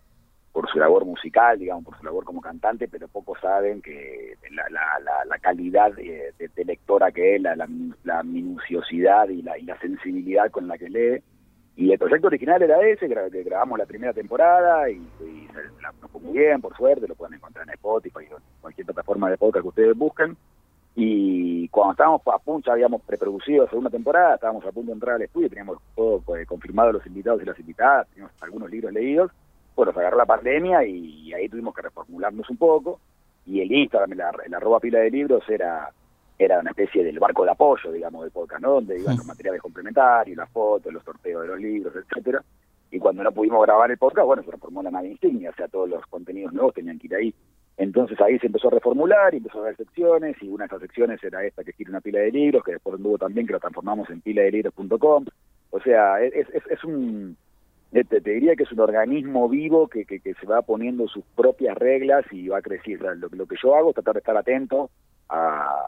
por 0.52 0.70
su 0.70 0.78
labor 0.78 1.04
musical, 1.04 1.58
digamos, 1.58 1.84
por 1.86 1.98
su 1.98 2.06
labor 2.06 2.24
como 2.24 2.40
cantante, 2.40 2.88
pero 2.88 3.08
pocos 3.08 3.40
saben 3.42 3.82
que 3.82 4.38
la, 4.52 4.70
la, 4.70 5.26
la, 5.26 5.40
calidad 5.40 5.92
de, 5.94 6.32
lectora 6.64 7.12
que 7.12 7.36
es, 7.36 7.42
la, 7.42 7.56
la, 7.56 8.22
minuciosidad 8.22 9.30
y 9.30 9.42
la, 9.42 9.58
y 9.58 9.64
la 9.64 9.80
sensibilidad 9.80 10.52
con 10.52 10.68
la 10.68 10.78
que 10.78 10.90
lee, 10.90 11.24
Y 11.76 11.92
el 11.92 11.98
proyecto 11.98 12.28
original 12.28 12.62
era 12.62 12.88
ese, 12.88 13.10
que 13.10 13.44
grabamos 13.44 13.80
la 13.80 13.88
primera 13.88 14.14
temporada 14.14 14.88
y, 14.92 15.00
nos 15.82 16.12
fue 16.12 16.22
muy 16.22 16.38
bien, 16.38 16.62
por 16.62 16.78
suerte, 16.78 17.08
lo 17.08 17.16
pueden 17.16 17.34
encontrar 17.34 17.68
en 17.68 17.74
Spotify 17.74 18.28
o 18.32 18.38
en 18.38 18.44
cualquier 18.62 18.86
plataforma 18.86 19.32
de 19.32 19.38
podcast 19.40 19.64
que 19.64 19.70
ustedes 19.70 19.98
busquen. 19.98 20.38
Y 20.96 21.68
cuando 21.70 21.94
estábamos 21.94 22.22
a 22.28 22.38
punto, 22.38 22.68
ya 22.68 22.74
habíamos 22.74 23.02
preproducido 23.02 23.64
la 23.64 23.70
segunda 23.70 23.90
temporada, 23.90 24.36
estábamos 24.36 24.64
a 24.66 24.72
punto 24.72 24.88
de 24.88 24.94
entrar 24.94 25.16
al 25.16 25.24
estudio, 25.24 25.50
teníamos 25.50 25.80
todo 25.96 26.20
pues, 26.22 26.48
confirmado 26.48 26.92
los 26.92 27.06
invitados 27.08 27.42
y 27.42 27.46
las 27.46 27.60
invitadas, 27.60 28.08
teníamos 28.10 28.34
algunos 28.42 28.70
libros 28.70 28.94
leídos. 28.94 29.32
Bueno, 29.76 29.92
se 29.92 30.00
agarró 30.00 30.18
la 30.18 30.26
pandemia 30.26 30.86
y 30.86 31.34
ahí 31.34 31.50
tuvimos 31.50 31.74
que 31.74 31.82
reformularnos 31.82 32.48
un 32.50 32.58
poco. 32.58 33.00
Y 33.46 33.62
el 33.62 33.72
Instagram, 33.72 34.18
la, 34.18 34.32
la 34.48 34.58
arroba 34.58 34.80
pila 34.80 35.00
de 35.00 35.10
libros 35.10 35.44
era 35.50 35.90
era 36.38 36.60
una 36.60 36.72
especie 36.72 37.04
del 37.04 37.20
barco 37.20 37.46
de 37.46 37.52
apoyo, 37.52 37.92
digamos, 37.92 38.24
del 38.24 38.32
podcast, 38.32 38.62
¿no? 38.62 38.74
Donde 38.74 39.00
iban 39.00 39.18
los 39.18 39.26
materiales 39.26 39.62
complementarios, 39.62 40.38
las 40.38 40.50
fotos, 40.50 40.92
los 40.92 41.04
sorteos 41.04 41.44
de 41.44 41.48
los 41.48 41.60
libros, 41.60 41.94
etcétera. 41.96 42.44
Y 42.92 43.00
cuando 43.00 43.24
no 43.24 43.32
pudimos 43.32 43.62
grabar 43.64 43.92
el 43.92 43.98
podcast, 43.98 44.26
bueno, 44.26 44.44
se 44.44 44.52
reformó 44.52 44.84
la 44.84 44.92
nave 44.92 45.10
insignia, 45.10 45.52
o 45.52 45.54
sea, 45.54 45.68
todos 45.68 45.90
los 45.90 46.06
contenidos 46.08 46.54
nuevos 46.54 46.74
tenían 46.74 47.00
que 47.00 47.08
ir 47.08 47.16
ahí. 47.16 47.36
Entonces 47.78 48.20
ahí 48.22 48.38
se 48.40 48.48
empezó 48.48 48.68
a 48.68 48.72
reformular 48.72 49.34
y 49.34 49.38
empezó 49.38 49.60
a 49.60 49.62
haber 49.64 49.78
secciones, 49.78 50.36
y 50.42 50.48
una 50.48 50.64
de 50.64 50.68
esas 50.68 50.82
secciones 50.82 51.24
era 51.24 51.44
esta 51.44 51.64
que 51.64 51.74
quiere 51.74 51.92
una 51.92 52.02
pila 52.02 52.20
de 52.20 52.32
libros, 52.32 52.64
que 52.64 52.74
después 52.74 52.96
anduvo 52.96 53.18
también, 53.18 53.48
que 53.48 53.54
lo 53.54 53.60
transformamos 53.60 54.10
en 54.10 54.22
pila 54.22 54.44
de 54.44 54.52
libros.com. 54.52 55.26
O 55.72 55.80
sea, 55.80 56.22
es, 56.22 56.84
un, 56.84 57.36
te, 57.92 58.20
diría 58.20 58.56
que 58.56 58.64
es 58.64 58.72
un 58.72 58.80
organismo 58.80 59.50
vivo 59.50 59.88
que, 59.88 60.06
que, 60.06 60.20
que, 60.20 60.36
se 60.36 60.46
va 60.46 60.62
poniendo 60.62 61.08
sus 61.08 61.24
propias 61.36 61.76
reglas 61.78 62.26
y 62.32 62.48
va 62.48 62.60
a 62.60 62.62
crecer. 62.62 63.02
lo, 63.02 63.28
lo, 63.30 63.46
que 63.48 63.56
yo 63.62 63.76
hago 63.76 63.90
es 63.90 63.96
tratar 63.96 64.14
de 64.14 64.20
estar 64.20 64.38
atento 64.38 64.92
a, 65.30 65.88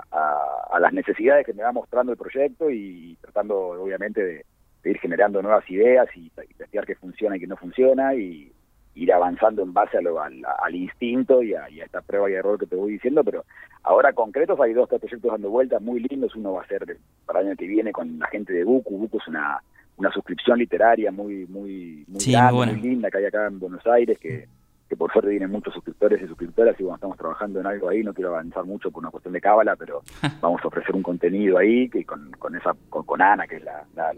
a, 0.71 0.79
las 0.79 0.93
necesidades 0.93 1.45
que 1.45 1.53
me 1.53 1.63
va 1.63 1.71
mostrando 1.71 2.11
el 2.11 2.17
proyecto 2.17 2.69
y 2.69 3.17
tratando 3.21 3.57
obviamente 3.57 4.23
de, 4.23 4.45
ir 4.89 4.99
generando 4.99 5.41
nuevas 5.41 5.67
ideas 5.69 6.07
y, 6.15 6.29
testear 6.57 6.85
qué 6.85 6.95
funciona 6.95 7.37
y 7.37 7.39
qué 7.39 7.47
no 7.47 7.57
funciona 7.57 8.13
y 8.13 8.51
ir 8.95 9.13
avanzando 9.13 9.61
en 9.61 9.73
base 9.73 9.97
a 9.97 10.01
lo, 10.01 10.19
al, 10.19 10.75
instinto 10.75 11.43
y 11.43 11.53
a, 11.53 11.67
esta 11.67 12.01
prueba 12.01 12.29
y 12.29 12.33
error 12.33 12.57
que 12.57 12.65
te 12.65 12.75
voy 12.75 12.93
diciendo, 12.93 13.23
pero 13.23 13.45
ahora 13.83 14.13
concretos 14.13 14.59
hay 14.59 14.73
dos 14.73 14.89
proyectos 14.89 15.31
dando 15.31 15.49
vueltas 15.49 15.81
muy 15.81 15.99
lindos, 15.99 16.35
uno 16.35 16.53
va 16.53 16.63
a 16.63 16.67
ser 16.67 16.97
para 17.25 17.41
el 17.41 17.47
año 17.47 17.55
que 17.57 17.67
viene 17.67 17.91
con 17.91 18.17
la 18.17 18.27
gente 18.27 18.53
de 18.53 18.63
Buku, 18.63 18.97
Buku 18.97 19.17
es 19.17 19.27
una, 19.27 19.61
una 19.97 20.11
suscripción 20.11 20.57
literaria 20.57 21.11
muy 21.11 21.45
muy 21.47 22.05
muy, 22.07 22.31
grande, 22.31 22.73
muy 22.73 22.81
linda 22.81 23.11
que 23.11 23.17
hay 23.17 23.25
acá 23.25 23.47
en 23.47 23.59
Buenos 23.59 23.85
Aires 23.85 24.17
que 24.19 24.47
que 24.87 24.95
por 24.95 25.11
suerte 25.11 25.31
tienen 25.31 25.51
muchos 25.51 25.73
suscriptores 25.73 26.21
y 26.21 26.27
suscriptoras. 26.27 26.79
Y 26.79 26.83
bueno, 26.83 26.95
estamos 26.95 27.17
trabajando 27.17 27.59
en 27.59 27.67
algo 27.67 27.89
ahí, 27.89 28.03
no 28.03 28.13
quiero 28.13 28.29
avanzar 28.29 28.65
mucho 28.65 28.91
por 28.91 29.01
una 29.01 29.11
cuestión 29.11 29.33
de 29.33 29.41
cábala, 29.41 29.75
pero 29.75 30.01
vamos 30.41 30.61
a 30.63 30.67
ofrecer 30.67 30.95
un 30.95 31.03
contenido 31.03 31.57
ahí 31.57 31.89
que 31.89 32.05
con, 32.05 32.31
con 32.37 32.55
esa 32.55 32.75
con, 32.89 33.21
Ana, 33.21 33.47
que 33.47 33.57
es 33.57 33.63
la, 33.63 33.83
la, 33.95 34.13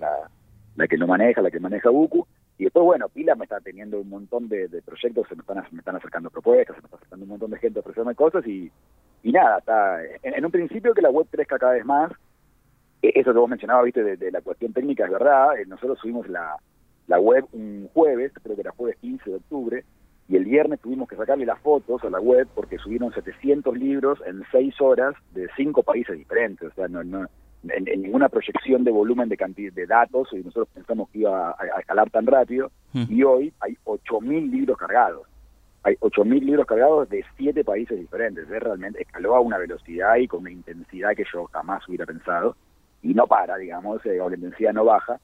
la, 0.76 0.88
que 0.88 0.98
lo 0.98 1.08
maneja, 1.08 1.42
la 1.42 1.52
que 1.52 1.60
maneja 1.60 1.90
Buku, 1.90 2.28
y 2.58 2.64
después, 2.64 2.84
bueno, 2.86 3.08
Pila 3.10 3.36
me 3.36 3.44
está 3.44 3.60
teniendo 3.60 4.00
un 4.00 4.10
montón 4.10 4.50
de, 4.50 4.68
proyectos, 4.84 5.28
se 5.28 5.36
me 5.36 5.42
están, 5.42 5.64
me 5.72 5.80
están 5.80 5.96
acercando 5.96 6.32
propuestas, 6.32 6.76
se 6.76 6.82
me 6.82 6.86
está 6.86 6.98
acercando 6.98 7.24
un 7.24 7.30
montón 7.30 7.52
de 7.52 7.60
gente 7.60 7.80
a 7.80 7.82
ofrecerme 7.82 8.16
cosas 8.16 8.46
y, 8.48 8.72
y 9.22 9.32
nada, 9.32 9.60
está 9.60 10.00
en, 10.24 10.44
un 10.44 10.52
principio 10.52 10.94
que 10.94 11.02
la 11.02 11.12
web 11.12 11.28
crezca 11.30 11.60
cada 11.60 11.74
vez 11.74 11.86
más, 11.86 12.12
e, 13.04 13.12
eso 13.14 13.32
que 13.32 13.40
vos 13.40 13.50
mencionabas, 13.50 13.86
viste, 13.86 14.04
de, 14.04 14.32
la 14.32 14.42
cuestión 14.42 14.74
técnica 14.74 15.06
es 15.06 15.12
verdad, 15.12 15.60
eh, 15.60 15.66
nosotros 15.68 16.00
subimos 16.00 16.28
la, 16.30 16.58
la 17.06 17.20
web 17.20 17.46
un 17.54 17.90
jueves, 17.94 18.32
creo 18.42 18.56
que 18.56 18.62
era 18.62 18.72
jueves 18.72 18.98
15 19.02 19.30
de 19.30 19.36
octubre, 19.36 19.86
y 20.28 20.36
el 20.36 20.46
viernes 20.46 20.80
tuvimos 20.82 21.08
que 21.08 21.16
sacarle 21.16 21.46
las 21.46 21.60
fotos 21.60 22.04
a 22.04 22.10
la 22.10 22.20
web 22.20 22.48
porque 22.56 22.80
subieron 22.80 23.14
700 23.14 23.78
libros 23.78 24.20
en 24.26 24.44
6 24.52 24.82
horas 24.82 25.16
de 25.32 25.48
5 25.56 25.84
países 25.84 26.18
diferentes, 26.18 26.72
o 26.72 26.74
sea, 26.74 26.88
no, 26.88 27.04
no 27.04 27.28
en, 27.76 28.02
ninguna 28.02 28.30
proyección 28.30 28.84
de 28.84 28.92
volumen 28.92 29.30
de 29.30 29.38
cantidad 29.38 29.74
de 29.74 29.86
datos, 29.86 30.30
y 30.32 30.38
nosotros 30.38 30.70
pensamos 30.74 31.10
que 31.10 31.20
iba 31.20 31.52
a, 31.52 31.80
escalar 31.80 32.10
tan 32.10 32.26
rápido, 32.26 32.72
hmm. 32.94 33.04
y 33.10 33.24
hoy 33.24 33.54
hay 33.60 33.78
8.000 33.86 34.52
libros 34.52 34.78
cargados. 34.78 35.28
Hay 35.84 35.96
8.000 35.96 36.42
libros 36.44 36.66
cargados 36.66 37.10
de 37.10 37.24
7 37.38 37.64
países 37.64 37.98
diferentes. 37.98 38.50
Es 38.50 38.64
realmente 38.64 39.02
escaló 39.02 39.36
a 39.36 39.40
una 39.40 39.58
velocidad 39.58 40.16
y 40.18 40.28
con 40.28 40.42
una 40.42 40.52
intensidad 40.52 41.16
que 41.16 41.24
yo 41.32 41.46
jamás 41.46 41.88
hubiera 41.88 42.06
pensado, 42.06 42.56
y 43.02 43.14
no 43.14 43.28
para, 43.28 43.58
digamos, 43.58 44.06
eh, 44.06 44.20
o 44.20 44.30
la 44.30 44.36
intensidad 44.36 44.74
no 44.74 44.86
baja, 44.86 45.20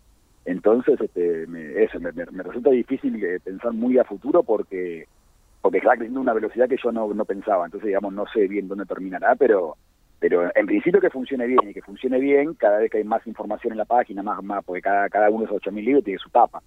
entonces, 0.46 1.00
este, 1.00 1.48
me, 1.48 1.84
eso, 1.84 2.00
me, 2.00 2.12
resulta 2.12 2.70
difícil 2.70 3.24
eh, 3.24 3.40
pensar 3.40 3.72
muy 3.74 3.98
a 3.98 4.04
futuro 4.04 4.44
porque 4.44 5.08
porque 5.62 5.78
está 5.78 5.92
creciendo 5.92 6.20
una 6.20 6.34
velocidad 6.34 6.68
que 6.68 6.76
yo 6.84 6.92
no, 6.92 7.14
no 7.14 7.24
pensaba. 7.24 7.64
Entonces, 7.64 7.88
digamos, 7.88 8.14
no 8.14 8.26
sé 8.34 8.50
bien 8.50 8.68
dónde 8.68 8.86
terminará, 8.86 9.36
pero 9.36 9.78
pero 10.24 10.50
en 10.56 10.66
principio 10.66 11.02
que 11.02 11.10
funcione 11.10 11.46
bien 11.46 11.70
y 11.70 11.74
que 11.74 11.82
funcione 11.82 12.18
bien 12.18 12.54
cada 12.54 12.78
vez 12.78 12.90
que 12.90 13.00
hay 13.00 13.04
más 13.04 13.28
información 13.28 13.74
en 13.74 13.78
la 13.78 13.84
página, 13.84 14.24
más, 14.24 14.42
más 14.42 14.64
porque 14.64 14.82
cada, 14.82 15.10
cada 15.10 15.30
uno 15.30 15.40
de 15.40 15.46
esos 15.48 15.62
8.000 15.62 15.84
libros 15.84 16.04
tiene 16.06 16.18
su 16.18 16.30
tapa. 16.30 16.64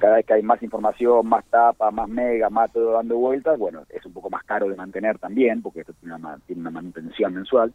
Cada 0.00 0.16
vez 0.16 0.24
que 0.24 0.32
hay 0.32 0.42
más 0.42 0.62
información, 0.62 1.26
más 1.26 1.44
tapa, 1.50 1.90
más 1.90 2.08
mega, 2.08 2.48
más 2.48 2.72
todo 2.72 2.92
dando 2.92 3.18
vueltas, 3.18 3.58
bueno, 3.58 3.82
es 3.90 4.06
un 4.06 4.14
poco 4.14 4.30
más 4.30 4.42
caro 4.44 4.70
de 4.70 4.76
mantener 4.76 5.18
también, 5.18 5.60
porque 5.60 5.80
esto 5.80 5.92
tiene 6.00 6.14
una, 6.14 6.38
tiene 6.46 6.62
una 6.62 6.70
manutención 6.70 7.34
mensual. 7.34 7.74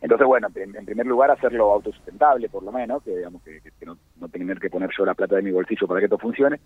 Entonces, 0.00 0.26
bueno, 0.26 0.48
en, 0.54 0.86
primer 0.86 1.06
lugar, 1.06 1.30
hacerlo 1.30 1.74
autosustentable, 1.74 2.48
por 2.48 2.62
lo 2.62 2.72
menos, 2.72 3.02
que 3.02 3.14
digamos 3.14 3.42
que, 3.42 3.60
no, 3.84 3.98
no, 4.18 4.28
tener 4.30 4.58
que 4.58 4.70
poner 4.70 4.88
yo 4.96 5.04
la 5.04 5.12
plata 5.12 5.36
de 5.36 5.42
mi 5.42 5.50
bolsillo 5.50 5.86
para 5.86 6.00
que 6.00 6.06
esto 6.06 6.16
funcione. 6.16 6.58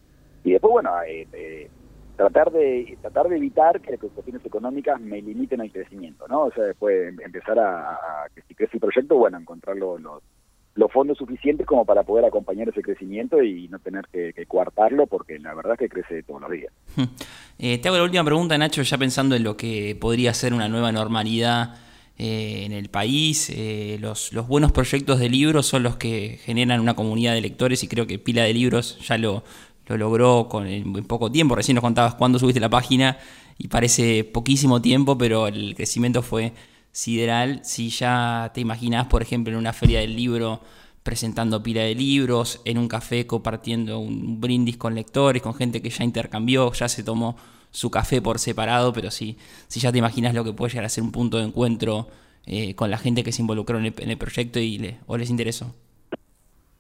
Y 0.45 0.53
después, 0.53 0.71
bueno, 0.71 1.03
eh, 1.03 1.27
eh, 1.33 1.69
tratar 2.17 2.51
de 2.53 2.97
tratar 3.01 3.29
de 3.29 3.37
evitar 3.37 3.81
que 3.81 3.93
las 3.93 4.01
cuestiones 4.01 4.45
económicas 4.45 5.01
me 5.01 5.21
limiten 5.21 5.61
al 5.61 5.73
crecimiento, 5.73 6.27
¿no? 6.29 6.45
O 6.45 6.53
sea, 6.53 6.65
después 6.65 7.09
em, 7.09 7.21
empezar 7.21 7.59
a, 7.59 8.27
que 8.35 8.43
si 8.43 8.55
crece 8.55 8.77
el 8.77 8.81
proyecto, 8.81 9.17
bueno, 9.17 9.39
encontrar 9.39 9.77
los, 9.77 10.01
los, 10.75 10.93
fondos 10.93 11.19
suficientes 11.19 11.67
como 11.67 11.85
para 11.85 12.03
poder 12.03 12.25
acompañar 12.25 12.69
ese 12.69 12.83
crecimiento 12.83 13.43
y 13.43 13.69
no 13.69 13.79
tener 13.79 14.07
que, 14.13 14.33
que 14.33 14.47
coartarlo, 14.47 15.07
porque 15.07 15.39
la 15.39 15.55
verdad 15.55 15.77
que 15.77 15.89
crece 15.89 16.23
todos 16.23 16.41
los 16.43 16.51
días. 16.51 16.73
Eh, 17.57 17.79
te 17.79 17.87
hago 17.87 17.97
la 17.97 18.03
última 18.03 18.25
pregunta, 18.25 18.59
Nacho, 18.59 18.83
ya 18.83 18.99
pensando 18.99 19.37
en 19.37 19.45
lo 19.45 19.57
que 19.57 19.97
podría 20.01 20.35
ser 20.35 20.53
una 20.53 20.69
nueva 20.69 20.91
normalidad 20.91 21.77
eh, 22.19 22.65
en 22.65 22.73
el 22.73 22.89
país. 22.91 23.49
Eh, 23.51 23.97
los, 24.01 24.33
los, 24.33 24.49
buenos 24.49 24.73
proyectos 24.73 25.21
de 25.21 25.29
libros 25.29 25.67
son 25.67 25.85
los 25.85 25.97
que 25.97 26.41
generan 26.43 26.81
una 26.81 26.95
comunidad 26.95 27.35
de 27.35 27.41
lectores 27.41 27.83
y 27.85 27.89
creo 27.89 28.09
que 28.09 28.19
Pila 28.19 28.43
de 28.43 28.55
Libros 28.55 28.99
ya 29.07 29.19
lo, 29.19 29.45
lo 29.87 29.97
logró 29.97 30.49
con, 30.49 30.67
en, 30.67 30.93
poco 31.05 31.31
tiempo. 31.31 31.55
Recién 31.55 31.75
nos 31.75 31.83
contabas 31.83 32.15
cuándo 32.15 32.39
subiste 32.39 32.61
la 32.61 32.69
página 32.69 33.19
y 33.59 33.69
parece 33.69 34.25
poquísimo 34.25 34.81
tiempo, 34.81 35.17
pero 35.19 35.47
el 35.47 35.75
crecimiento 35.75 36.23
fue 36.23 36.53
sideral. 36.93 37.61
Si 37.65 37.91
ya 37.91 38.51
te 38.55 38.61
imaginas, 38.61 39.07
por 39.07 39.23
ejemplo, 39.23 39.53
en 39.53 39.59
una 39.59 39.73
feria 39.73 40.01
del 40.01 40.17
libro 40.17 40.61
presentando 41.03 41.63
pila 41.63 41.83
de 41.83 41.95
libros, 41.95 42.63
en 42.65 42.79
un 42.79 42.89
café 42.89 43.27
compartiendo 43.27 43.99
un 43.99 44.41
brindis 44.41 44.79
con 44.79 44.95
lectores, 44.95 45.43
con 45.43 45.55
gente 45.55 45.83
que 45.83 45.91
ya 45.91 46.03
intercambió, 46.03 46.73
ya 46.73 46.89
se 46.89 47.05
tomó 47.05 47.37
su 47.71 47.91
café 47.91 48.23
por 48.23 48.39
separado, 48.39 48.93
pero 48.93 49.11
sí, 49.11 49.37
si 49.69 49.81
ya 49.81 49.93
te 49.93 49.99
imaginas 49.99 50.33
lo 50.33 50.45
que 50.45 50.53
puede 50.53 50.71
llegar 50.71 50.87
a 50.87 50.89
ser 50.89 51.05
un 51.05 51.13
punto 51.13 51.37
de 51.39 51.45
encuentro 51.45 52.09
eh, 52.47 52.75
con 52.75 52.91
la 52.91 52.99
gente 52.99 53.23
que 53.23 53.33
se 53.33 53.43
involucró 53.43 53.79
en 53.79 53.85
el, 53.85 54.19
proyecto 54.19 54.61
y 54.61 54.79
le, 54.79 54.97
o 55.07 55.19
les 55.19 55.29
interesó. 55.29 55.75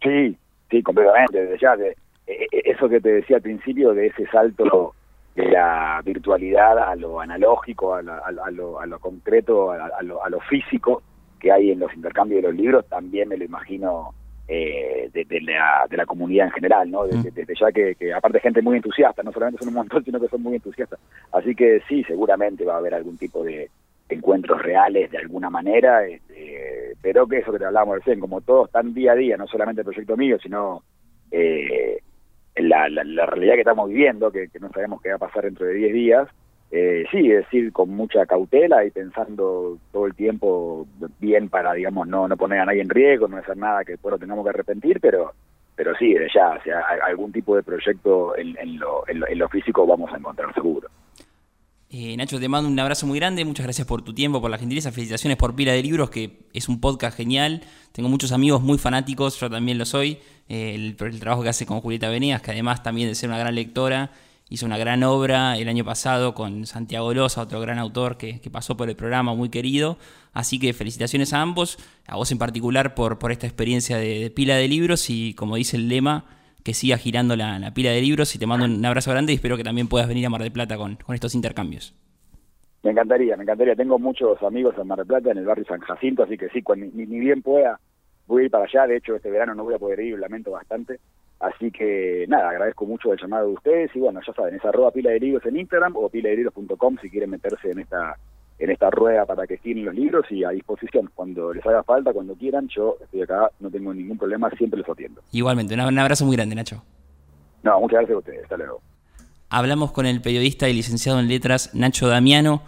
Sí, 0.03 0.37
sí, 0.71 0.83
completamente. 0.83 1.43
Desde 1.43 1.59
ya, 1.61 1.77
de, 1.77 1.97
eso 2.27 2.89
que 2.89 3.01
te 3.01 3.13
decía 3.13 3.37
al 3.37 3.43
principio, 3.43 3.93
de 3.93 4.07
ese 4.07 4.27
salto 4.27 4.95
de 5.35 5.45
la 5.51 6.01
virtualidad 6.05 6.79
a 6.79 6.95
lo 6.95 7.21
analógico, 7.21 7.95
a, 7.95 7.99
a, 7.99 8.51
lo, 8.51 8.81
a 8.81 8.87
lo, 8.87 8.99
concreto, 8.99 9.73
a, 9.73 10.03
lo, 10.03 10.25
a 10.25 10.31
lo 10.31 10.41
físico 10.41 11.03
que 11.41 11.53
hay 11.53 11.73
en 11.73 11.81
los 11.81 11.93
intercambios 11.95 12.43
de 12.43 12.49
los 12.49 12.57
libros, 12.57 12.87
también 12.89 13.29
me 13.29 13.37
lo 13.37 13.45
imagino 13.45 14.15
eh, 14.47 15.11
de, 15.13 15.41
la, 15.41 15.87
de 15.89 15.97
la 15.97 16.07
comunidad 16.07 16.47
en 16.47 16.53
general, 16.53 16.91
¿no? 16.91 17.05
Desde, 17.05 17.31
mm. 17.31 17.57
ya 17.59 17.73
que, 17.73 17.95
que, 17.97 18.13
aparte 18.13 18.41
gente 18.41 18.63
muy 18.63 18.77
entusiasta, 18.77 19.23
no 19.23 19.33
solamente 19.33 19.59
son 19.59 19.69
un 19.69 19.75
montón, 19.75 20.05
sino 20.05 20.21
que 20.21 20.29
son 20.29 20.43
muy 20.43 20.55
entusiastas. 20.55 21.01
Así 21.33 21.55
que 21.55 21.83
sí, 21.89 22.05
seguramente 22.05 22.65
va 22.65 22.75
a 22.75 22.79
haber 22.79 22.95
algún 22.95 23.17
tipo 23.17 23.43
de 23.43 23.71
encuentros 24.09 24.63
reales 24.63 25.11
de 25.11 25.19
alguna 25.19 25.51
manera, 25.51 26.07
este, 26.07 26.95
pero 27.01 27.27
que 27.27 27.39
eso 27.39 27.53
que 27.53 27.59
te 27.59 27.65
hablábamos 27.65 27.97
recién, 27.97 28.21
como 28.21 28.41
todos 28.43 28.67
están 28.67 28.95
día 28.95 29.13
a 29.13 29.17
día, 29.17 29.37
no 29.37 29.47
solamente 29.47 29.81
el 29.81 29.87
proyecto 29.87 30.17
mío, 30.17 30.39
sino 30.39 30.83
eh, 31.31 31.99
la, 32.57 32.89
la, 32.89 33.27
realidad 33.27 33.55
que 33.55 33.61
estamos 33.61 33.89
viviendo, 33.89 34.31
que, 34.31 34.49
que 34.49 34.61
no 34.61 34.71
sabemos 34.71 35.03
qué 35.03 35.11
va 35.11 35.17
a 35.17 35.19
pasar 35.19 35.45
dentro 35.45 35.67
de 35.67 35.75
10 35.75 35.93
días, 35.93 36.29
eh, 36.71 37.05
sí, 37.11 37.31
es 37.31 37.45
decir, 37.45 37.73
con 37.73 37.91
mucha 37.91 38.27
cautela 38.27 38.85
y 38.85 38.91
pensando 38.91 39.79
todo 39.93 40.07
el 40.07 40.15
tiempo 40.15 40.87
bien 41.21 41.49
para, 41.49 41.73
digamos, 41.73 42.09
no, 42.09 42.27
no 42.27 42.37
poner 42.37 42.61
a 42.61 42.65
nadie 42.65 42.83
en 42.83 42.89
riesgo, 42.89 43.29
no 43.29 43.37
hacer 43.37 43.57
nada 43.57 43.85
que 43.85 43.93
después 43.93 44.11
lo 44.13 44.19
tengamos 44.19 44.45
que 44.45 44.51
arrepentir, 44.51 44.99
pero 45.01 45.33
pero 45.77 45.95
sí, 45.97 46.15
ya, 46.33 46.51
o 46.51 46.63
sea, 46.63 46.81
algún 47.05 47.33
tipo 47.33 47.57
de 47.57 47.63
proyecto 47.63 48.37
en, 48.37 48.57
en, 48.59 48.79
lo, 48.79 49.05
en, 49.09 49.39
lo, 49.39 49.49
físico 49.49 49.87
vamos 49.87 50.13
a 50.13 50.17
encontrar 50.17 50.55
seguro. 50.55 50.89
Eh, 51.97 52.17
Nacho, 52.17 52.41
te 52.41 52.49
mando 52.49 52.69
un 52.69 52.81
abrazo 52.81 53.07
muy 53.07 53.21
grande, 53.21 53.45
muchas 53.45 53.63
gracias 53.63 53.87
por 53.87 54.03
tu 54.03 54.13
tiempo, 54.13 54.41
por 54.41 54.51
la 54.51 54.59
gentileza, 54.59 54.91
felicitaciones 54.91 55.37
por 55.37 55.55
Pila 55.55 55.71
de 55.71 55.81
Libros, 55.81 56.11
que 56.11 56.41
es 56.53 56.69
un 56.69 56.81
podcast 56.81 57.17
genial. 57.17 57.63
Tengo 57.93 58.09
muchos 58.09 58.33
amigos 58.33 58.61
muy 58.63 58.79
fanáticos, 58.79 59.39
yo 59.39 59.49
también 59.49 59.79
lo 59.79 59.85
soy. 59.85 60.19
Eh, 60.49 60.75
el, 60.75 61.21
trabajo 61.21 61.45
que 61.45 61.51
hace 61.51 61.67
con 61.67 61.81
Julieta 61.81 62.09
Venegas, 62.09 62.43
que 62.43 62.51
además 62.51 62.83
también 62.83 63.09
de 63.09 63.15
ser 63.15 63.29
una 63.29 63.39
gran 63.39 63.55
lectora, 63.55 64.11
hizo 64.49 64.67
una 64.67 64.77
gran 64.77 65.05
obra 65.05 65.57
el 65.57 65.69
año 65.69 65.85
pasado 65.85 66.35
con 66.35 66.67
Santiago 66.67 67.15
Loza, 67.15 67.43
otro 67.43 67.61
gran 67.61 67.79
autor 67.79 68.17
que, 68.17 68.41
pasó 68.51 68.77
por 68.77 68.89
el 68.89 68.97
programa, 68.97 69.33
muy 69.37 69.49
querido. 69.49 69.97
Así 70.33 70.59
que 70.59 70.73
felicitaciones 70.73 71.33
a 71.33 71.43
ambos, 71.43 71.79
a 72.09 72.17
vos 72.17 72.33
en 72.33 72.39
particular 72.39 72.97
por 72.97 73.31
esta 73.31 73.47
experiencia 73.47 73.99
de, 73.99 74.33
pila 74.35 74.57
de 74.57 74.67
libros 74.67 75.11
y 75.11 75.35
como 75.35 75.55
dice 75.55 75.77
el 75.77 75.89
lema, 75.89 76.25
que 76.65 76.75
siga 76.75 76.97
girando 76.97 77.37
la, 77.37 77.71
pila 77.75 77.91
de 77.91 78.01
libros 78.01 78.35
y 78.35 78.39
te 78.39 78.47
mando 78.47 78.65
un 78.65 78.85
abrazo 78.85 79.11
grande 79.11 79.33
y 79.33 79.37
espero 79.37 79.57
que 79.57 79.65
también 79.65 79.87
puedas 79.87 80.09
venir 80.09 80.27
a 80.27 80.31
Mar 80.31 80.43
del 80.43 80.51
Plata 80.51 80.77
con, 80.77 80.97
con 80.97 81.15
estos 81.15 81.35
intercambios. 81.35 81.95
Me 82.83 82.91
encantaría, 82.91 83.37
me 83.37 83.45
encantaría. 83.45 83.77
Tengo 83.77 83.99
muchos 83.99 84.43
amigos 84.43 84.75
en 84.79 84.87
Mar 84.87 84.99
del 84.99 85.07
Plata, 85.07 85.31
en 85.31 85.39
el 85.39 85.45
barrio 85.45 85.65
San 85.67 85.81
Jacinto, 85.81 86.23
así 86.23 86.39
que 86.39 86.49
sí, 86.49 86.63
cuando, 86.63 86.87
ni, 86.87 87.05
bien 87.05 87.43
pueda, 87.43 87.79
voy 88.27 88.43
a 88.43 88.45
ir 88.47 88.51
para 88.51 88.65
allá. 88.65 88.87
De 88.87 88.97
hecho, 88.97 89.15
este 89.15 89.31
verano 89.31 89.55
no 89.55 89.65
voy 89.65 89.75
a 89.75 89.79
poder 89.79 90.01
ir, 90.01 90.19
lamento 90.19 90.51
bastante. 90.51 91.01
Así 91.39 91.71
que 91.71 92.25
nada, 92.29 92.49
agradezco 92.51 92.87
mucho 92.87 93.13
el 93.13 93.21
llamado 93.21 93.49
de 93.49 93.55
ustedes 93.55 93.91
y 93.95 94.01
bueno, 94.01 94.21
ya 94.27 94.33
saben, 94.33 94.55
es 94.55 94.65
arroba 94.65 94.91
pila 94.91 95.11
de 95.11 95.21
libros 95.21 95.45
en 95.45 95.59
Instagram 95.59 95.95
o 95.97 96.09
pila 96.09 96.31
de 96.31 96.37
libros.com 96.37 96.97
si 97.03 97.11
quieren 97.11 97.31
meterse 97.31 97.71
en 97.71 97.81
esta 97.81 98.17
en 98.59 98.71
esta 98.71 98.91
rueda 98.91 99.27
para 99.27 99.47
que 99.47 99.55
estén 99.55 99.85
los 99.85 99.95
libros 99.95 100.25
y 100.31 100.45
a 100.45 100.51
disposición. 100.51 101.11
Cuando 101.15 101.53
les 101.53 101.65
haga 101.67 101.83
falta, 101.83 102.13
cuando 102.13 102.35
quieran, 102.35 102.69
yo 102.69 102.97
estoy 103.03 103.23
acá, 103.23 103.51
no 103.61 103.71
tengo 103.71 103.93
ningún 103.93 104.19
problema, 104.19 104.51
siempre 104.51 104.81
los 104.81 104.89
atiendo. 104.89 105.23
Igualmente, 105.33 105.75
un 105.75 105.99
abrazo 105.99 106.25
muy 106.25 106.37
grande, 106.37 106.55
Nacho. 106.55 106.83
No, 107.63 107.81
muchas 107.81 107.99
gracias 107.99 108.17
a 108.17 108.19
ustedes, 108.19 108.43
hasta 108.45 108.57
luego. 108.57 108.81
Hablamos 109.49 109.93
con 109.93 110.07
el 110.07 110.21
periodista 110.21 110.69
y 110.69 110.75
licenciado 110.75 111.21
en 111.21 111.29
letras 111.29 111.75
Nacho 111.75 112.09
Damiano. 112.09 112.63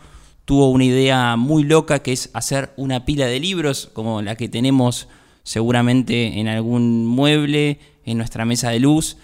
Tuvo 0.45 0.71
una 0.71 0.85
idea 0.85 1.37
muy 1.37 1.65
loca 1.65 2.01
que 2.01 2.13
es 2.13 2.31
hacer 2.35 2.71
una 2.77 3.05
pila 3.05 3.27
de 3.27 3.41
libros 3.41 3.91
como 3.93 4.23
la 4.23 4.37
que 4.37 4.49
tenemos 4.49 5.09
seguramente 5.43 6.39
en 6.39 6.49
algún 6.49 7.07
mueble, 7.07 7.79
en 8.05 8.19
nuestra 8.19 8.45
mesa 8.45 8.71
de 8.71 8.81
luz. 8.81 9.17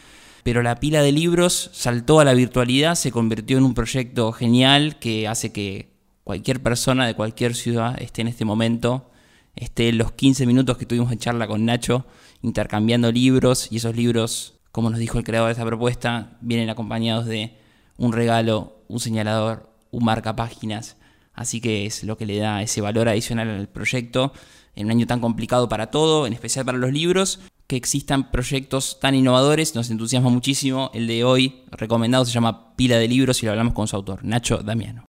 Pero 0.43 0.63
la 0.63 0.81
pila 0.81 1.03
de 1.03 1.13
libros 1.13 1.71
saltó 1.73 2.19
a 2.19 2.25
la 2.25 2.35
virtualidad, 2.35 2.97
se 2.97 3.13
convirtió 3.13 3.59
en 3.59 3.65
un 3.65 3.75
proyecto 3.75 4.33
genial 4.33 4.99
que 4.99 5.29
hace 5.29 5.53
que 5.53 5.92
cualquier 6.25 6.63
persona 6.63 7.07
de 7.07 7.15
cualquier 7.15 7.55
ciudad 7.55 8.01
esté 8.01 8.23
en 8.23 8.29
este 8.29 8.45
momento, 8.45 9.11
esté 9.55 9.93
los 9.93 10.13
15 10.13 10.47
minutos 10.47 10.77
que 10.79 10.87
tuvimos 10.87 11.11
de 11.11 11.19
charla 11.19 11.47
con 11.47 11.65
Nacho, 11.65 12.07
intercambiando 12.43 13.13
libros 13.13 13.69
y 13.71 13.77
esos 13.77 13.97
libros, 13.97 14.55
como 14.71 14.91
nos 14.91 14.99
dijo 14.99 15.19
el 15.19 15.25
creador 15.25 15.49
de 15.49 15.53
esta 15.53 15.67
propuesta, 15.67 16.39
vienen 16.41 16.71
acompañados 16.71 17.27
de 17.27 17.57
un 17.97 18.13
regalo, 18.13 18.79
un 18.89 19.01
señalador, 19.01 19.71
un 19.91 20.05
marca 20.05 20.35
páginas. 20.37 20.97
Así 21.35 21.61
que 21.61 21.87
es 21.87 22.05
lo 22.05 22.17
que 22.17 22.27
le 22.27 22.39
da 22.39 22.63
ese 22.63 22.81
valor 22.81 23.09
adicional 23.09 23.49
al 23.49 23.69
proyecto 23.69 24.33
en 24.75 24.87
un 24.87 24.93
año 24.93 25.07
tan 25.07 25.21
complicado 25.21 25.69
para 25.69 25.91
todo, 25.91 26.27
en 26.27 26.33
especial 26.33 26.65
para 26.65 26.79
los 26.79 26.93
libros, 26.93 27.41
que 27.67 27.77
existan 27.77 28.31
proyectos 28.31 28.99
tan 29.01 29.15
innovadores, 29.15 29.75
nos 29.75 29.91
entusiasma 29.91 30.31
muchísimo. 30.31 30.91
El 30.95 31.07
de 31.07 31.25
hoy 31.25 31.63
recomendado 31.71 32.25
se 32.25 32.33
llama 32.33 32.75
Pila 32.77 32.99
de 32.99 33.09
Libros 33.09 33.43
y 33.43 33.47
lo 33.47 33.53
hablamos 33.53 33.75
con 33.75 33.89
su 33.89 33.97
autor, 33.97 34.25
Nacho 34.25 34.59
Damiano. 34.59 35.01